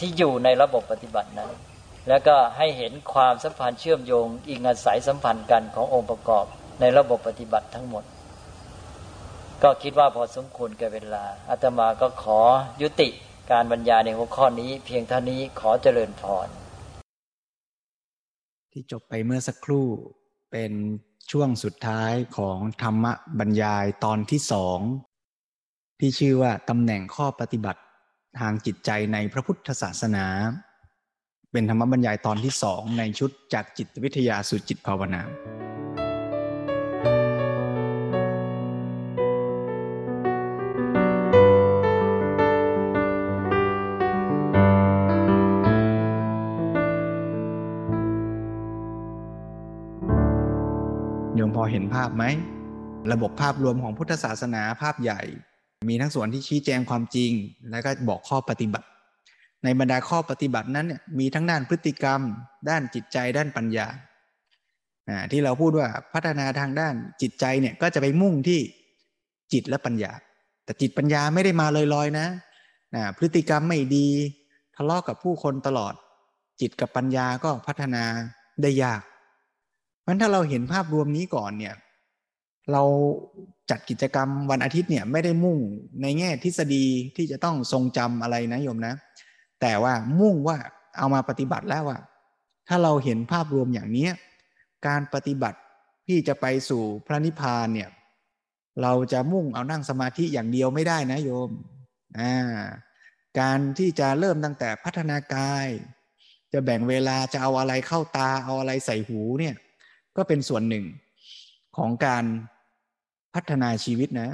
[0.00, 1.50] ที่อยู่ในระบบปฏิบัตินั้น
[2.08, 6.46] แล้วก็ให้เห็นความสัมพันธ์เชื่อมโยง อิงอาศัยสัมพันธ์กันขององค์ประกอบ
[6.80, 8.04] ในระบบปฏิบัติทั้งหมด
[9.62, 12.40] ก็คิดว่าพอสมควรแก่เวลาอาตมาก็ขอ
[12.82, 13.08] ยุติ
[13.50, 16.48] การบรรยายในหัวข้อนี้เพียงเท่านี้ขอเจริญพร
[18.72, 19.86] ที่จบไปเมื่อสักครู่
[20.52, 20.72] เป็น
[21.30, 23.04] ช่วงสุดท้ายของธรรม
[23.38, 24.78] บรรยายตอนที่สอง
[26.00, 27.80] ที่ชื่อว่าตำแหน่งข้อปฏิบัติ
[28.38, 30.26] ทางจิตใจในพระพุทธศาสนา
[31.52, 35.22] เป็นธรรมบรรยายตอนที่สองในชุดจากจิตวิทยาสู่จิตภาวนา
[51.36, 52.24] โยมพอเห็นภาพไหม
[53.12, 55.22] ระบบภาพรวมของพุทธศาสนาภาพใหญ่
[55.88, 57.32] มีทั้งส่วนที่ชี้แจงความจริง
[57.70, 58.88] แล้วก็บอกข้อปฏิบัติ
[59.64, 62.20] ในบรรดาข้อปฏิบัตินั้นเนี่ยมีทั้งด้านพฤติกรรม
[62.68, 63.86] ด้านจิตใจด้านปัญญา
[65.32, 68.60] ที่เราพูดว่าพัฒนาทางด้านจิตใจเนี่ยก็จะไปมุ่งที่
[69.52, 70.12] จิตและปัญญา
[70.64, 72.26] แต่จิตปัญญาไม่ได้มาลอยๆนะ
[72.94, 74.08] นะพฤติกรรมไม่ดี
[74.76, 75.94] ทะเลาะกับผู้คนตลอด
[76.60, 78.04] จิตกับปัญญาก็พัฒนา
[78.62, 79.02] ได้ยาก
[80.00, 81.74] เพราะถ้าเราเห็นภาพรวมนี้ก่อนเนี่ย
[82.72, 82.82] เรา
[83.70, 85.58] จัดกิจกรรมวันอาทิตย์เนี่ยไม่ได้มุ่ง
[86.02, 88.94] ในแง่ทฤษฎีที่จะต้องทรงจำอะไรนะโยมนะ
[89.60, 90.56] แต่ว่ามุ่งว่า
[90.98, 91.98] เอามาปฏิบัติแล้วว่า
[92.68, 94.08] ถ้าเราเห็นภาพรวมอย่างนี้
[94.86, 95.58] การปฏิบัติ
[96.06, 97.90] ที่จะไปสู่พระนิพพานเนี่ย
[98.82, 101.50] เราจะมุ่งเอานั่งสมาธิอย่างเดียวไม่ได้นะโยม
[102.18, 102.34] อ่า
[103.40, 105.66] การที่จะเริ่มตั้งแต่พัฒนากาย
[106.52, 109.54] จะแบ่งเวลาจะเอาอะไรเข้าตาเอาอะไรใส่หูเนี่ย
[110.16, 110.84] ก็เป็นส่วนหนึ่ง
[111.76, 112.24] ของการ
[113.34, 114.30] พัฒนาชีวิตนะ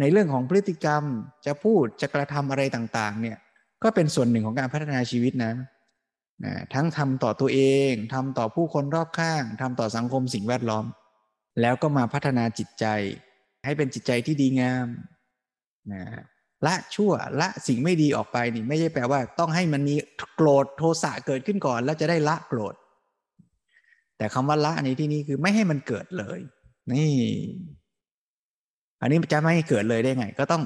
[0.00, 1.02] ในเรื่องของพฤติกรรม
[1.46, 3.38] จะพูดจะกระทำอะไรต่าง ๆ เนี่ย
[3.82, 5.52] ก็เป็นส่วนหนึ่งของการพัฒนาชีวิตนะ
[6.44, 10.84] นะทั้งทำต่อตัวเองทำต่อผู้คนรอบข้างทำต่อสังคมสิ่งแวดล้อม
[11.60, 12.86] แล้วก็มาพัฒนาจิตใจ
[13.64, 14.86] ให้เป็นจิตใจที่ดีงาม
[15.92, 16.02] นะ
[16.66, 19.94] ละชั่วละสิ่งไม่ดีออกไปนี่ ไม่ใช่แปลว่าต้องให้มันมี
[20.36, 22.74] โกรธโทสะเกิดขึ้นก่อน แล้วจะได้ละโกรธ
[24.18, 26.40] แต่คำว่าละในที่นี้คือไม่ให้มันเกิดเลย
[26.92, 27.12] นี่
[29.00, 30.62] อันนี้จะไม่ให้เกิดเลยได้ไง ก็ต้อง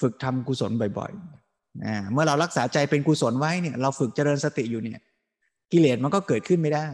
[0.00, 5.00] ฝึกทำกุศลบ่อยๆเมื่อเรารักษาใจเป็นกุศลไว้เนี่ย เราฝึกเจริญสติอยู่เนี่ย
[5.72, 6.84] กิเลสมันก็เกิดขึ้นไม่ได้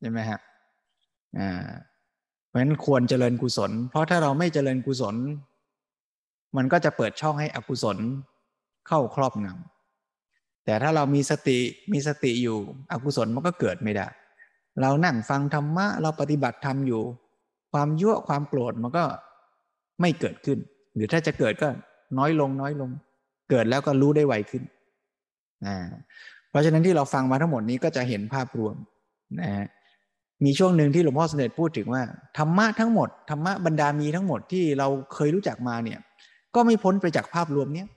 [0.00, 0.40] ใช่ไหมฮะ
[1.38, 1.68] อ่า
[2.46, 5.14] เพราะฉะนั้นควรเจริญกุศล เพราะถ้าเราไม่เจริญกุศล
[6.56, 7.96] มันก็จะเปิดช่องให้อกุศล
[8.88, 11.58] เข้าครอบงำแต่ถ้าเรามีสติ
[11.92, 12.58] มีสติอยู่
[12.92, 14.06] อกุศลมันก็เกิดไม่ได้
[14.80, 17.02] เรานั่งฟังธรรมะ เราปฏิบัติธรรมอยู่
[17.72, 19.04] ความยั่วความโกรธมันก็
[20.00, 20.58] ไม่เกิดขึ้น
[20.94, 21.68] หรือถ้าจะเกิดก็
[22.18, 22.90] น้อยลงน้อยลง
[23.50, 24.62] เกิดแล้วก็รู้ได้ไวขึ้น
[25.66, 25.76] นะ
[26.50, 28.74] เพราะฉะนั้นที่เราฟังมาทั้งหมดนี้ก็จะเห็นภาพรวม
[29.40, 29.66] นะ
[30.44, 32.02] มีช่วงหนึ่งที่หลวงพ่อเสด็จพูดถึงว่า
[32.38, 35.98] ธรรมะทั้งหมดธรรมะบรรดามีทั้งหมดที่เราเคยรู้จักมาเนี่ย
[36.54, 37.88] ก็ไม่พ้นไปจากภาพรวมเนี้ย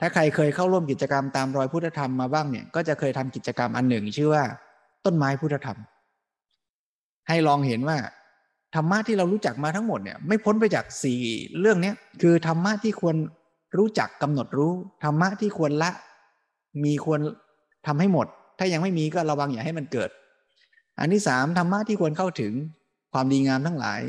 [0.00, 4.44] ถ้าใครเคยเข้าร่วมกิจกรรมตามรอยพุทธธรรมมาบ้างเนี่ย ก็จะเคยทำกิจกรรมอันหนึ่ง ชื่อว่า
[5.04, 5.78] ต้นไม้พุทธธรรม
[7.28, 7.98] ให้ลองเห็นว่า
[8.74, 11.20] ธรรมะที่เรารู้จักมาทั้งหมดเนี่ยไม่พ้นไปจากสี่
[11.60, 13.16] เรื่องเนี้ยคือธรรมะที่ควร
[13.78, 14.72] รู้จักกำหนดรู้
[15.04, 15.90] ธรรมะที่ควรละ
[16.84, 17.20] มีควร
[17.86, 18.26] ทำให้หมด
[18.58, 20.10] ถ้ายังไม่มีก็ระวังอย่าให้มันเกิด
[20.98, 22.52] อันที่สามธรรมะที่ควรเข้าถึง
[23.12, 24.00] ความดีงามทั้งหลาย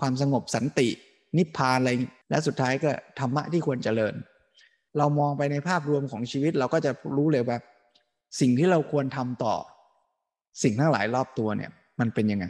[0.00, 0.88] ความสงบสันติ
[1.36, 1.90] นิพพานอะไร
[2.30, 4.14] และสุดท้ายก็ธรรมะที่ควรเจริญ
[4.98, 7.58] เรามองไปในภาพรวมของชีวิตเราก็จะรู้เลยว่า
[8.40, 9.54] สิ่งที่เราควรทำต่อ
[10.62, 12.46] สิ่งทั้งหลายรอบตัวเนี่ย มันเป็นยังไง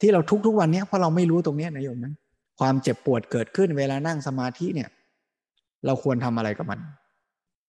[0.00, 2.14] ที่เราทุกทุกวันนี้เพราะเราไม่รู้ตรงนี้นะโยมนะ
[2.60, 4.88] ความเจ็บปวดเกิดขึ้นเวลานั่งสมาธิเนี่ย
[5.86, 6.80] เราควรทำอะไรกับมัน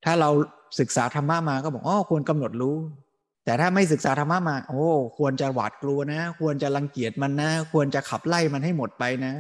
[0.06, 0.30] ถ้าเรา
[0.80, 2.76] ศึกษาธรรมะมาก็บอกอ๋อควรกำหนดรู้
[3.46, 4.88] แต่ถ้าไม่ศึกษาธรรมะมา โอ้
[5.18, 9.34] ควรจะหวาดกลัวนะ ควรจะรังเกียจมันนะ ควรจะขับไล่มันให้หมดไปนะ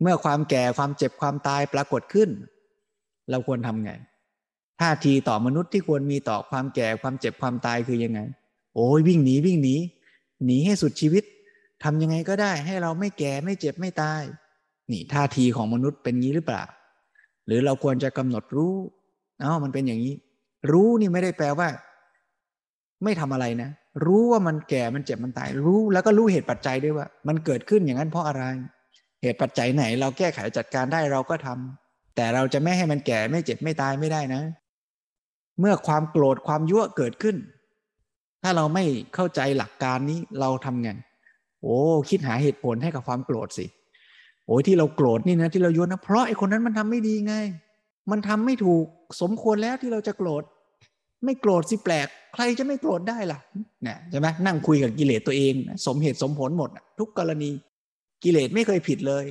[0.00, 2.30] เมื่อความแก่ความเจ็บความตายปรากฏขึ้น
[3.30, 3.92] เราควรทำไง
[4.80, 8.20] ท่าทีต่อมนุษย์ที่ควรมีต่อความแก่ความเจ็บความตายคือยังไง
[8.74, 9.76] โอ้ยวิ่งหนีวิ่งหนี
[10.44, 11.24] หนีให้สุดชีวิต
[11.82, 14.22] ทำยังไงก็ได้ ให้เราไม่แก่ไม่เจ็บไม่ตาย
[14.90, 16.64] นี่ท่าทีของมนุษย์เป็นงี้หรือเปล่า
[17.46, 18.74] หรือเราควรจะกำหนดรู้
[19.40, 20.14] เอ้ามันเป็นอย่างนี้
[20.70, 21.68] รู้นี่ไม่ได้แปลว่า
[23.04, 23.70] ไม่ทำอะไรนะ
[24.06, 28.44] รู้ว่ามันแก่มันเจ็บมันตาย รู้แล้วก็รู้เหตุปัจจัยด้วยว่า มันเกิดขึ้นอย่างนั้นเพราะอะไร
[29.22, 34.42] เหตุปัจจัยไหน เราแก้ไขจัดการได้เราก็ทำแต่เราจะไม่ให้มันแก่ไม่เจ็บไม่ตายไม่ได้นะ
[35.60, 37.36] เมื่อความโกรธความยั่วเกิดขึ้น
[38.46, 38.84] ถ้าเราไม่
[39.14, 40.90] เข้าใจหลักการนี้เราทำไง
[41.62, 41.76] โอ้
[42.10, 43.66] คิดหาเหตุผลให้กับความโกรธสิ
[44.46, 47.34] โอ้ยที่เราโกรธนี่นะที่เราโยนนะเพราะไอ้คนนั้นมันทำไม่ดีไง
[48.10, 48.84] มันทำไม่ถูก
[49.20, 50.42] สมควรแล้วที่เราจะโกรธ
[51.24, 53.38] ไม่โกรธสิแปลก ใครจะไม่โกรธได้ล่ะ
[53.82, 55.54] เนี่ยใช่ไหมนั่งคุยกับกิเลสตัวเอง
[55.86, 57.50] สมเหตุสมผลหมดทุกกรณี
[58.24, 59.24] กิเลสไม่เคยผิดเลย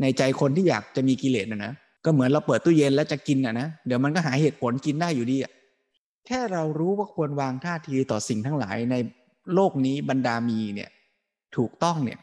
[0.00, 1.72] ในใจคนที่อยากจะมีกิเลสนะนะ
[2.04, 5.52] ก็เหมือนเราเปิดตู้เย็นแล้วจะกินอะนะเดี๋ยวมันก็หาเหตุผลกินได้อยู่ดีอะ
[6.26, 8.96] แค่เรารู้ว่าควรวางท่าทีต่อสิ่งทั้งหลายใน
[9.54, 10.90] โลกนี้บรรดามีเนี่ย
[11.56, 12.18] ถูกต้องเนี่ย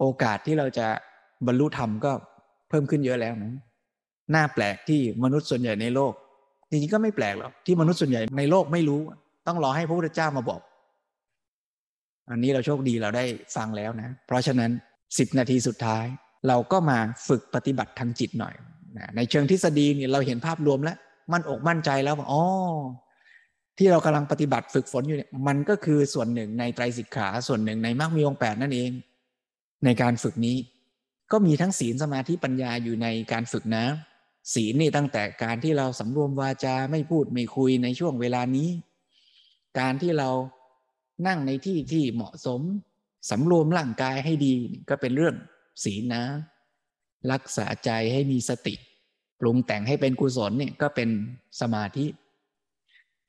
[0.00, 0.86] โอกาสที่เราจะ
[1.46, 2.12] บรรลุธรรมก็
[2.68, 3.52] เพิ่มขึ้นเยอะแล้วนะ
[4.34, 6.12] น่าแปลกที่มนุษย์ส่วนใหญ่ในโลก
[6.70, 9.00] จริงๆก็ไม่แปลกหรอกที่มนุษย์ส่วนใหญ่ในโลกไม่รู้
[9.46, 10.60] ต้องรอให้พระพุทธเจ้ามาบอก
[12.30, 13.24] อันนี้เราโชคดีเราได้
[13.56, 14.70] ฟังแล้วนะ เพราะฉะนั้น
[15.18, 16.04] สิบนาทีสุดท้าย
[16.48, 16.98] เราก็มา
[17.28, 18.54] ฝึกปฏิบัติทางจิตหน่อย
[18.98, 20.96] นะในเชิงทฤษฎีเนี่ยเราเห็นภาพรวมแล้ว
[21.32, 22.44] มั่นอกมั่นใจแล้วว่าอ๋อ
[23.78, 28.90] ที่เรากำลังปฏิบัติฝึกฝนอยู่เนี่ยมันก็คือส่วนหนึ่งในไตรสิกขาส่วนหนึ่งในมรรคมีองค์แปดนั่นเอง
[29.84, 30.56] ในการฝึกนี้
[31.32, 33.84] ก็มีทั้งศีลสมาธิปัญญาอยู่ในการฝึกนะ
[34.54, 38.68] ศีลนี่ตั้งแต่การที่เราสำรวมวาจาไม่พูดไม่คุยในช่วงเวลานี้
[39.78, 40.30] การที่เรา
[41.26, 42.60] นั่งในที่ที่เหมาะสม
[43.30, 44.54] สำรวมร่างกายให้ดี
[44.88, 45.36] ก็เป็นเรื่อง
[45.84, 46.24] ศีลนะ
[47.32, 48.74] รักษาใจให้มีสติ
[49.40, 51.08] ปรุงแต่งให้เป็นกุศลเนี่ยก็เป็น
[51.60, 52.06] สมาธิ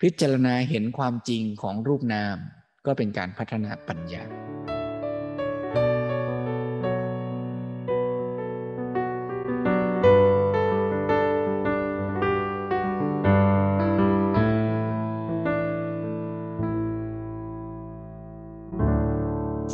[0.02, 2.38] พิจารณาเห็นความจริงของรูปนาม
[2.86, 4.24] ก็เป็นการพัฒนาปัญญา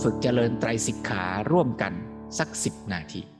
[0.01, 1.93] ฝึกเจริญไตรสิกขาร่วมกัน
[2.37, 3.34] สักสิบนาที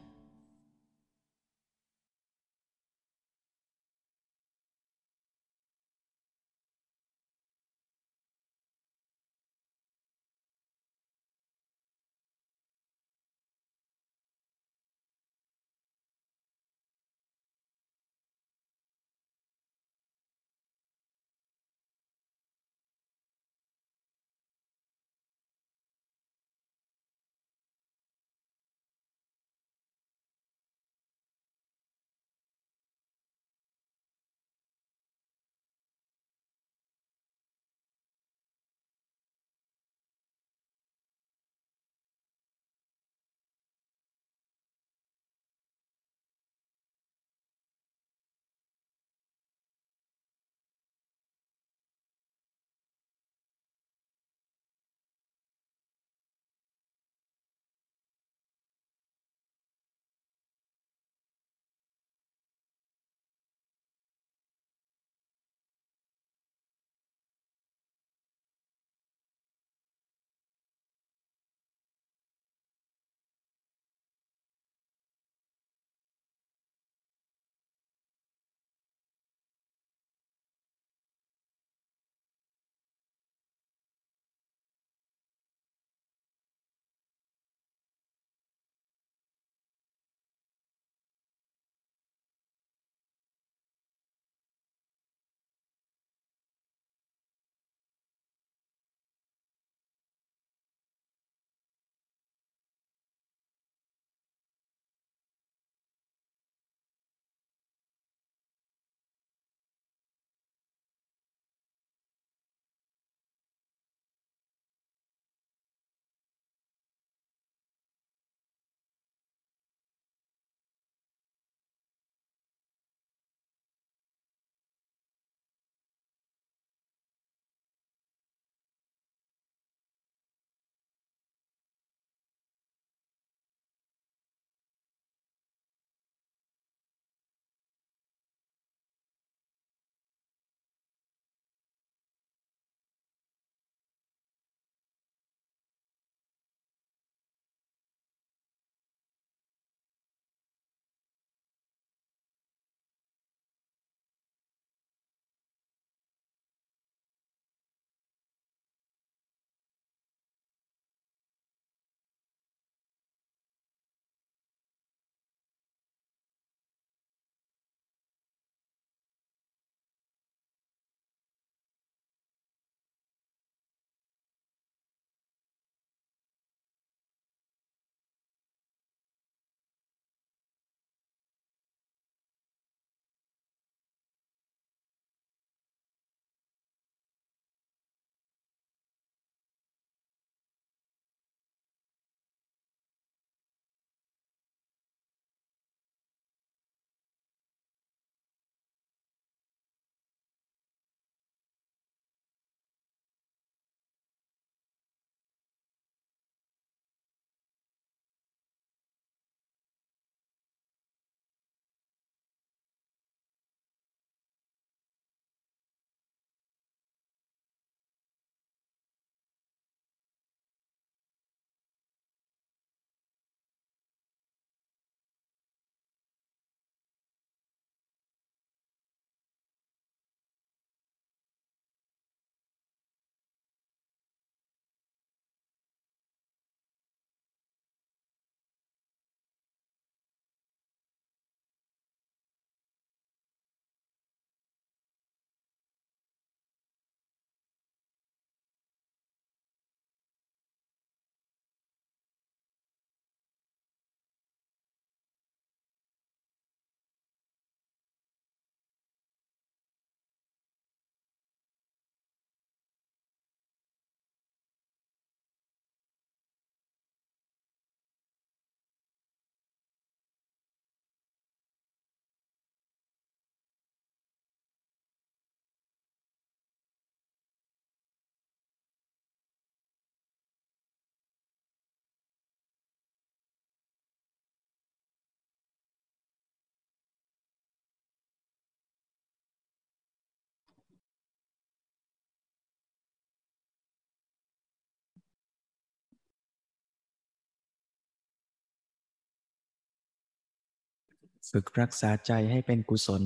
[301.30, 303.04] ฝึกรักษาใจให้เป็นกุศล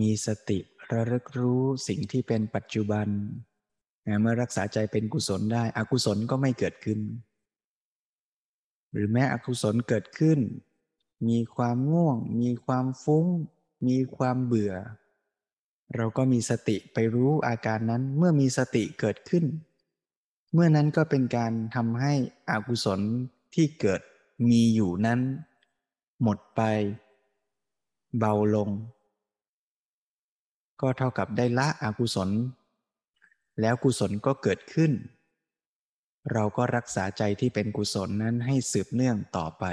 [0.00, 0.58] มีสติ
[0.92, 3.06] ระลึกรู้สิ่งที่เป็นปัจจุบัน
[4.20, 7.00] เมื่อรักษาใจเป็นกุศลได้ อกุศลก็ไม่เกิดขึ้น
[8.92, 10.38] หรือแม้อกุศลเกิดขึ้น
[11.28, 13.26] มีความง่วง มีความฟุ้ง
[13.88, 14.74] มีความเบื่อ
[15.96, 19.44] เราก็มีสติไปรู้อาการนั้น เมื่อมีสติเกิดขึ้น
[20.52, 22.12] เมื่อนั้นก็เป็นการทำให้
[22.50, 23.00] อกุศล
[23.54, 24.00] ที่เกิด
[24.50, 25.20] มีอยู่นั้น
[26.22, 26.60] หมดไป
[28.18, 28.68] เบาลง
[30.80, 32.30] ก็เท่ากับได้ละอกุศล
[33.60, 34.92] แล้วกุศลก็เกิดขึ้น
[36.32, 39.64] เราก็รักษาใจที่เป็นกุศลนั้นให้สืบเนื่องต่อไป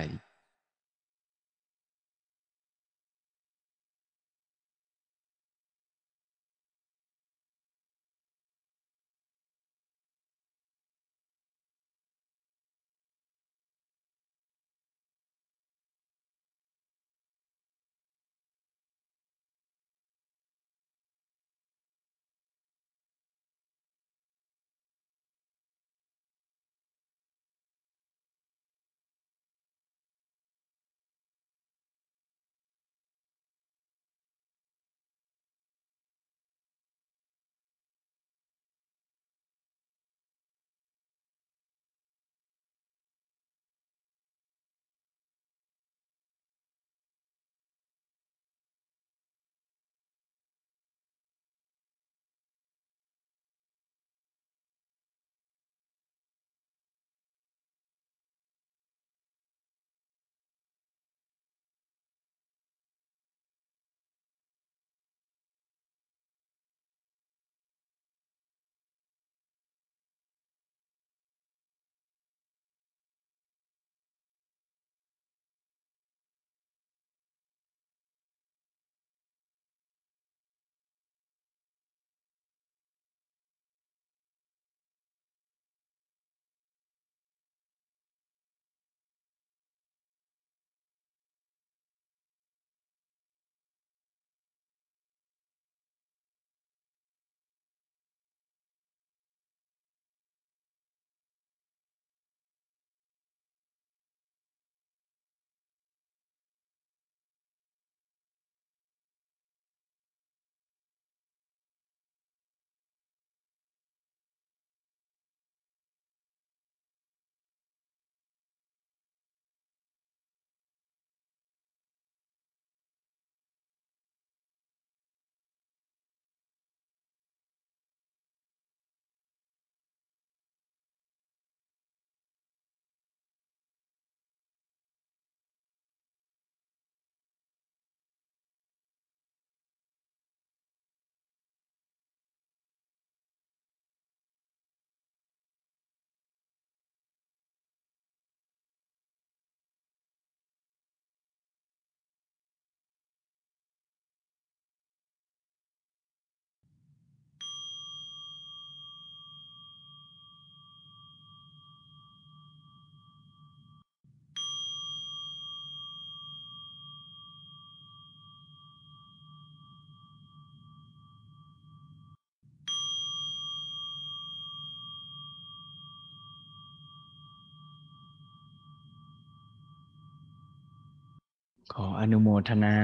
[181.73, 182.77] ขออนุโมทนา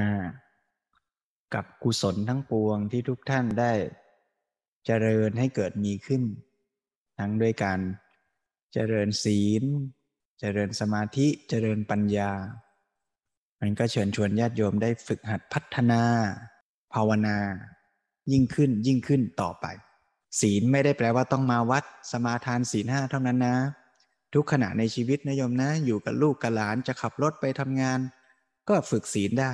[1.54, 3.74] กับกุศลทั้งปวงที่ทุกท่านได้
[4.86, 6.24] เจริญให้เกิดมีขึ้น
[7.20, 7.80] ทั้งด้วยการ
[8.74, 9.64] เจริญศีล
[10.40, 12.32] เจริญสมาธิเจริญปัญญา
[13.62, 16.02] มันก็เชิญชวนญาติโยมได้ฝึกหัดพัฒนา
[16.94, 17.38] ภาวนา
[18.32, 19.66] ยิ่งขึ้นยิ่งขึ้นต่อไป
[20.40, 23.58] ศีลไม่ได้แปลว่าต้องมาวัดสมาทานศีลห้าเท่านั้นนะ
[24.34, 28.00] ทุกขณะในชีวิตนะโยมนะ อยู่กับลูกกับหลานจะขับรถไปทำงาน
[28.70, 29.52] ก็ฝึกศีลได้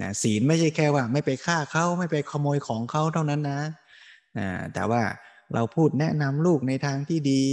[0.00, 3.60] นะศีลไม่ใช่แค่ว่า ไม่ไปฆ่าเขาไม่ไปขโมยของเขาเท่านั้นนะ
[4.38, 5.02] นะแต่ว่า
[5.54, 7.44] เราพูดแนะนำลูกในทางที่ดี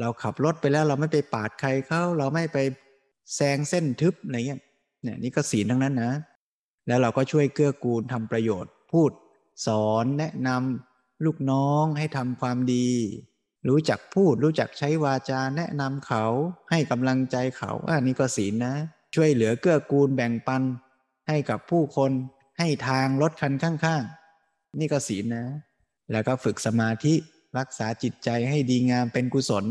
[0.00, 2.58] เราขับรถไปแล้วเราไม่ไปปาดใครเขาเราไม่ไป
[3.36, 4.60] แซงเส้นทึบอะไรเงี้ย
[5.02, 6.12] เนี่ยนี่ก็ศีลทั้งนั้นนะ
[6.86, 9.10] แล้วเราก็ช่วยเกื้อกูลทำประโยชน์ พูด
[9.66, 12.88] สอนแนะนำลูกน้องให้ทำความดี
[13.68, 16.24] รู้จักพูดรู้จักใช้วาจาแนะนำเขา
[16.70, 18.74] ให้กำลังใจเขาอันนี้ก็ศีลนะ
[19.20, 20.62] ช่วยเหลือเกื้อกูลแบ่งปัน
[21.28, 22.10] ให้กับผู้คน
[22.58, 25.46] ให้ทางรถคันข้างๆ นี่ก็ศีลนะ
[26.12, 27.14] แล้วก็ฝึกสมาธิ
[27.58, 29.64] รักษาจิตใจให้ดีงามเป็นกุศล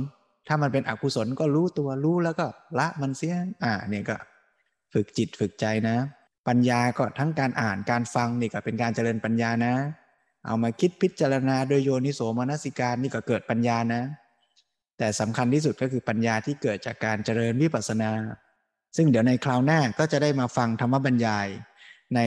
[0.48, 2.46] ถ้ามันเป็นอกุศลก็รู้ตัวรู้แล้วก็
[2.80, 4.18] ละมันเสียอ่าเนี่ยก็
[4.94, 5.98] ฝึกจิตฝึกใจนะ
[6.48, 9.74] ปัญญาก็ทั้งการอ่านการฟังนี่ก็เป็นการเจริญปัญญานะ
[10.46, 14.04] เอามาคิดพิจารณาโดยโยนิโสมนสิการนี่ก็เกิดปัญญานะ
[14.98, 18.12] แต่สำคัญที่สุดก็คือปัญญาที่เกิดจากการเจริญวิปัสสนา
[18.98, 21.48] ซึ่งเดี๋ยวในคราวหน้าก็จะได้มาฟังธรรมบรรยาย
[22.16, 22.20] ใน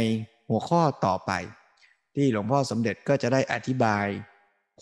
[0.49, 1.33] หัวข้อต่อไป
[2.15, 4.07] ที่หลวงพ่อสมเด็จก็จะได้อธิบาย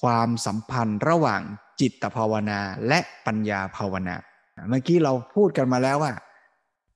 [0.01, 1.43] ความสัมพันธ์ระหว่าง
[1.80, 4.14] จิตภาวนาและปัญญาภาวนา
[4.68, 6.12] เมื่อกี้เราพูดกันมาแล้วว่า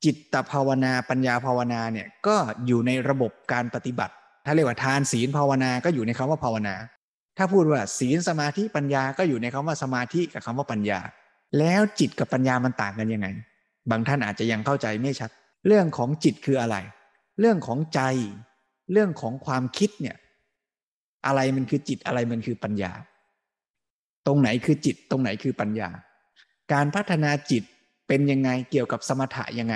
[0.05, 2.37] จิตภาวนาปัญญาภาวนาเนี่ยก็
[2.67, 4.15] อยู่ในระบบการปฏิบัติ
[4.47, 6.75] ถ้าเรียกว่าทานศีลภาวนาก็อยู่ในคำว่าภาวนา
[7.39, 11.01] ถ้าพูดว่าศีลสมาธิปัญญาก็อยู่ในคำว่าสมาธิกับคำว่าปัญญา
[11.59, 13.29] แล้วจิตกับปัญญามันต่างกันยังไง
[13.91, 15.31] บางท่านอาจจะยังเข้าใจไม่ชัด
[15.67, 16.77] เรื่องของจิตคืออะไร
[17.41, 18.01] เรื่องของใจ
[18.93, 20.17] เรื่องของความคิดเนี่ย
[21.27, 22.93] อะไรมันคือจิตอะไรมันคือปัญญา
[24.27, 25.89] ตรงไหนคือจิต ตรงไหนคือปัญญา
[26.73, 27.63] การพัฒนาจิต
[28.09, 29.75] เป็นยังไงเกี่ยวกับสมถะยังไง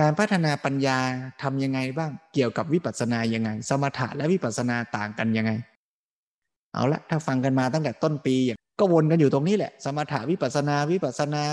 [0.00, 0.98] การพัฒนาปัญญา
[1.42, 5.52] ทำยังไงบ้างเกี่ยวกับวิปัสสนายังไง สมถะและวิปัสสนาต่างกันยังไง
[6.72, 8.36] เอาละถ้าฟังกันมาตั้งแต่ต้นปี
[8.78, 11.44] ก็วนกันอยู่ตรงนี้แหละ สมถะวิปัสสนาวิปัสสนา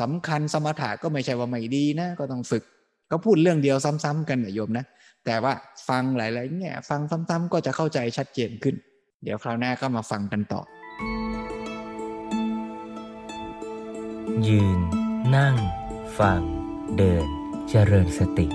[0.00, 2.62] สำคัญสมถะก็ไม่ใช่ว่าไม่ดีนะ ก็ต้องฝึก
[3.10, 4.84] ก็พูดเรื่องเดียวซ้ำๆกันนะโยมนะ
[5.24, 5.52] แต่ว่า
[5.88, 8.74] ฟังหลายๆแง่ฟังซ้ำๆก็จะเข้าใจชัดเจนขึ้น
[9.22, 10.60] เดี๋ยวคราวหน้าก็มาฟังกันต่อ
[14.46, 14.80] ยืน
[15.36, 15.56] นั่ง
[16.18, 16.40] ฟัง
[16.96, 17.26] เดิน
[17.68, 18.46] เจริญสติ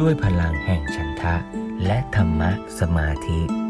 [0.00, 1.36] ด้วยพลังแห่งฉันทะ
[1.86, 2.50] และธรรมะ
[2.80, 3.65] สมาธิ